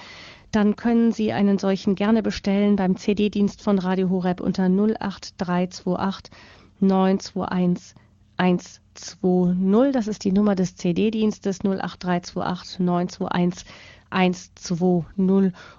[0.50, 6.32] dann können Sie einen solchen gerne bestellen beim CD-Dienst von Radio Horeb unter 08328
[6.80, 7.96] 921
[8.38, 9.92] 120.
[9.92, 13.66] Das ist die Nummer des CD-Dienstes 08328 921 120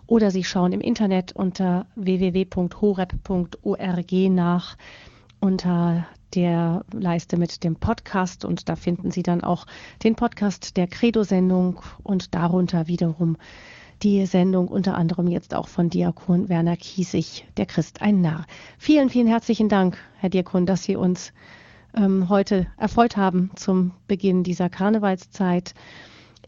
[0.08, 2.52] oder Sie schauen im Internet unter www.horeb.org
[4.30, 4.78] nach
[5.40, 6.06] unter
[6.36, 9.66] der Leiste mit dem Podcast und da finden Sie dann auch
[10.04, 13.38] den Podcast der Credo-Sendung und darunter wiederum
[14.04, 18.46] die Sendung unter anderem jetzt auch von Diakon Werner Kiesig, der Christ ein Narr.
[18.78, 21.34] Vielen, vielen herzlichen Dank, Herr Diakon, dass Sie uns
[21.96, 25.74] ähm, heute erfreut haben zum Beginn dieser Karnevalszeit.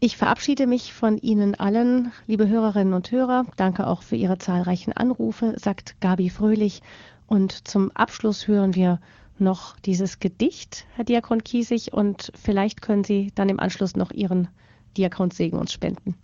[0.04, 3.46] Ich verabschiede mich von Ihnen allen, liebe Hörerinnen und Hörer.
[3.56, 6.80] Danke auch für Ihre zahlreichen Anrufe, sagt Gabi Fröhlich.
[7.28, 8.98] Und zum Abschluss hören wir
[9.38, 14.48] noch dieses Gedicht, Herr Diakon Kiesig, und vielleicht können Sie dann im Anschluss noch Ihren
[14.96, 16.16] Diakonsegen uns spenden.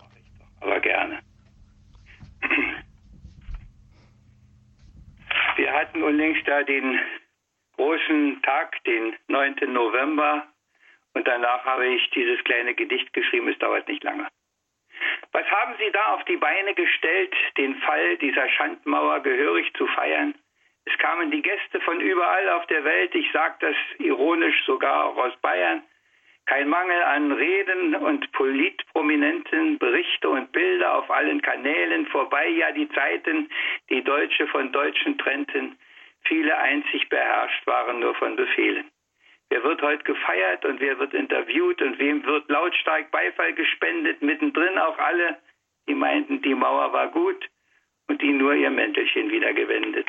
[0.61, 1.20] Aber gerne.
[5.55, 6.99] Wir hatten unlängst da den
[7.76, 9.72] großen Tag, den 9.
[9.72, 10.49] November,
[11.19, 14.29] und danach habe ich dieses kleine Gedicht geschrieben, es dauert nicht lange.
[15.33, 20.37] Was haben Sie da auf die Beine gestellt, den Fall dieser Schandmauer gehörig zu feiern?
[20.85, 25.16] Es kamen die Gäste von überall auf der Welt, ich sage das ironisch sogar auch
[25.16, 25.83] aus Bayern,
[26.47, 32.89] kein Mangel an Reden und politprominenten Berichte und Bilder auf allen Kanälen, vorbei ja die
[32.91, 33.51] Zeiten,
[33.91, 35.77] die Deutsche von Deutschen trennten.
[36.27, 38.89] Viele einzig beherrscht waren nur von Befehlen.
[39.51, 44.79] Wer wird heute gefeiert und wer wird interviewt und wem wird lautstark Beifall gespendet, mittendrin
[44.79, 45.39] auch alle,
[45.89, 47.49] die meinten, die Mauer war gut
[48.09, 50.09] und die nur ihr Mäntelchen wieder gewendet.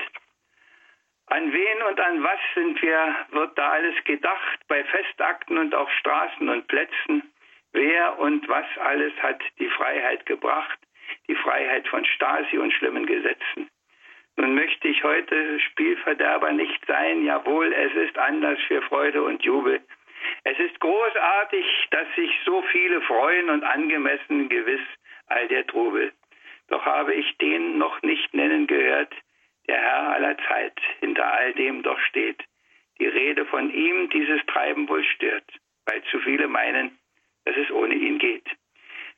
[1.28, 5.90] An wen und an was sind wir, wird da alles gedacht, bei Festakten und auf
[6.00, 7.32] Straßen und Plätzen?
[7.72, 10.80] Wer und was alles hat die Freiheit gebracht?
[11.28, 13.70] die Freiheit von Stasi und schlimmen Gesetzen.
[14.40, 19.82] Nun möchte ich heute Spielverderber nicht sein, jawohl, es ist Anlass für Freude und Jubel.
[20.46, 24.80] Es ist großartig, dass sich so viele freuen und angemessen gewiss
[25.28, 26.14] all der Trubel.
[26.70, 29.14] Doch habe ich den noch nicht nennen gehört,
[29.68, 32.42] der Herr aller Zeit hinter all dem doch steht.
[32.98, 35.52] Die Rede von ihm dieses Treiben wohl stört,
[35.86, 36.98] weil zu viele meinen,
[37.44, 38.48] dass es ohne ihn geht.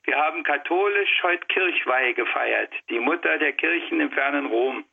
[0.02, 4.84] Wir haben katholisch heute Kirchweihe gefeiert, die Mutter der Kirchen im fernen Rom.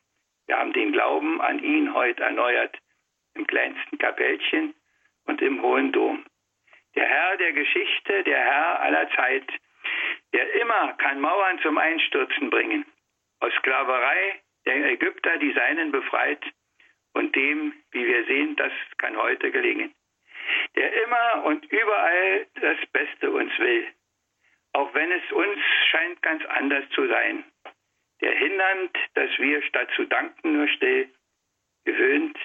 [0.50, 2.76] Wir haben den Glauben an ihn heute erneuert,
[3.36, 4.74] im kleinsten Kapellchen
[5.28, 6.26] und im Hohen Dom.
[6.96, 9.48] Der Herr der Geschichte, der Herr aller Zeit,
[10.34, 12.84] der immer kann Mauern zum Einstürzen bringen.
[13.42, 16.44] Aus Sklaverei der Ägypter die Seinen befreit
[17.14, 19.94] und dem, wie wir sehen, das kann heute gelingen.
[20.76, 23.88] Der immer und überall das Beste uns will,
[24.74, 25.60] auch wenn es uns
[25.92, 27.44] scheint ganz anders zu sein
[28.22, 31.10] der hindernd, dass wir statt zu danken nur still
[31.86, 32.38] gewöhnt,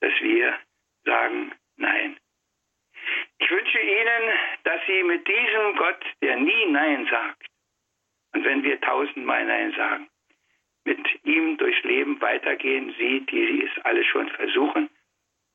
[0.00, 0.58] dass wir
[1.04, 2.18] sagen Nein.
[3.38, 7.46] Ich wünsche Ihnen, dass Sie mit diesem Gott, der nie Nein sagt,
[8.32, 10.08] und wenn wir tausendmal Nein sagen,
[10.84, 14.90] mit ihm durchs Leben weitergehen, Sie, die es alle schon versuchen.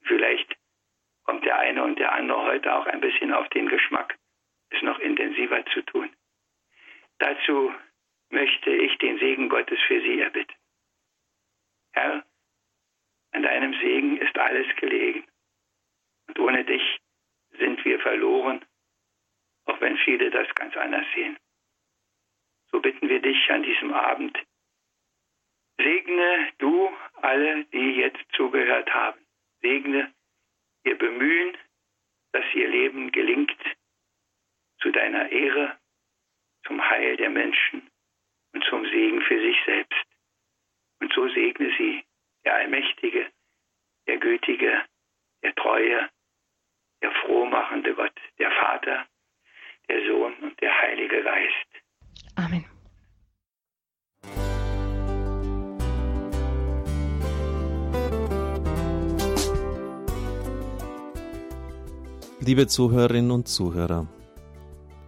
[0.03, 0.55] Vielleicht
[1.23, 4.17] kommt der eine und der andere heute auch ein bisschen auf den Geschmack,
[4.69, 6.09] es noch intensiver zu tun.
[7.19, 7.73] Dazu
[8.33, 10.55] möchte ich den Segen Gottes für Sie erbitten.
[11.93, 12.25] Herr,
[13.31, 15.25] an deinem Segen ist alles gelegen.
[16.27, 16.99] Und ohne dich
[17.59, 18.65] sind wir verloren,
[19.65, 21.37] auch wenn viele das ganz anders sehen.
[22.71, 24.37] So bitten wir dich an diesem Abend,
[25.77, 26.89] segne du
[27.21, 29.19] alle, die jetzt zugehört haben.
[29.61, 30.11] Segne
[30.85, 31.55] ihr Bemühen,
[32.31, 33.61] dass ihr Leben gelingt
[34.79, 35.77] zu deiner Ehre,
[36.65, 37.92] zum Heil der Menschen
[38.53, 40.05] und zum Segen für sich selbst.
[40.99, 42.03] Und so segne sie
[42.45, 43.27] der Allmächtige,
[44.07, 44.83] der Gütige,
[45.43, 46.09] der Treue,
[47.01, 49.05] der frohmachende Gott, der Vater,
[49.89, 51.67] der Sohn und der Heilige Geist.
[52.35, 52.65] Amen.
[62.39, 64.05] Liebe Zuhörerinnen und Zuhörer,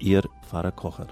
[0.00, 1.08] Ihr Pfarrer Kocher.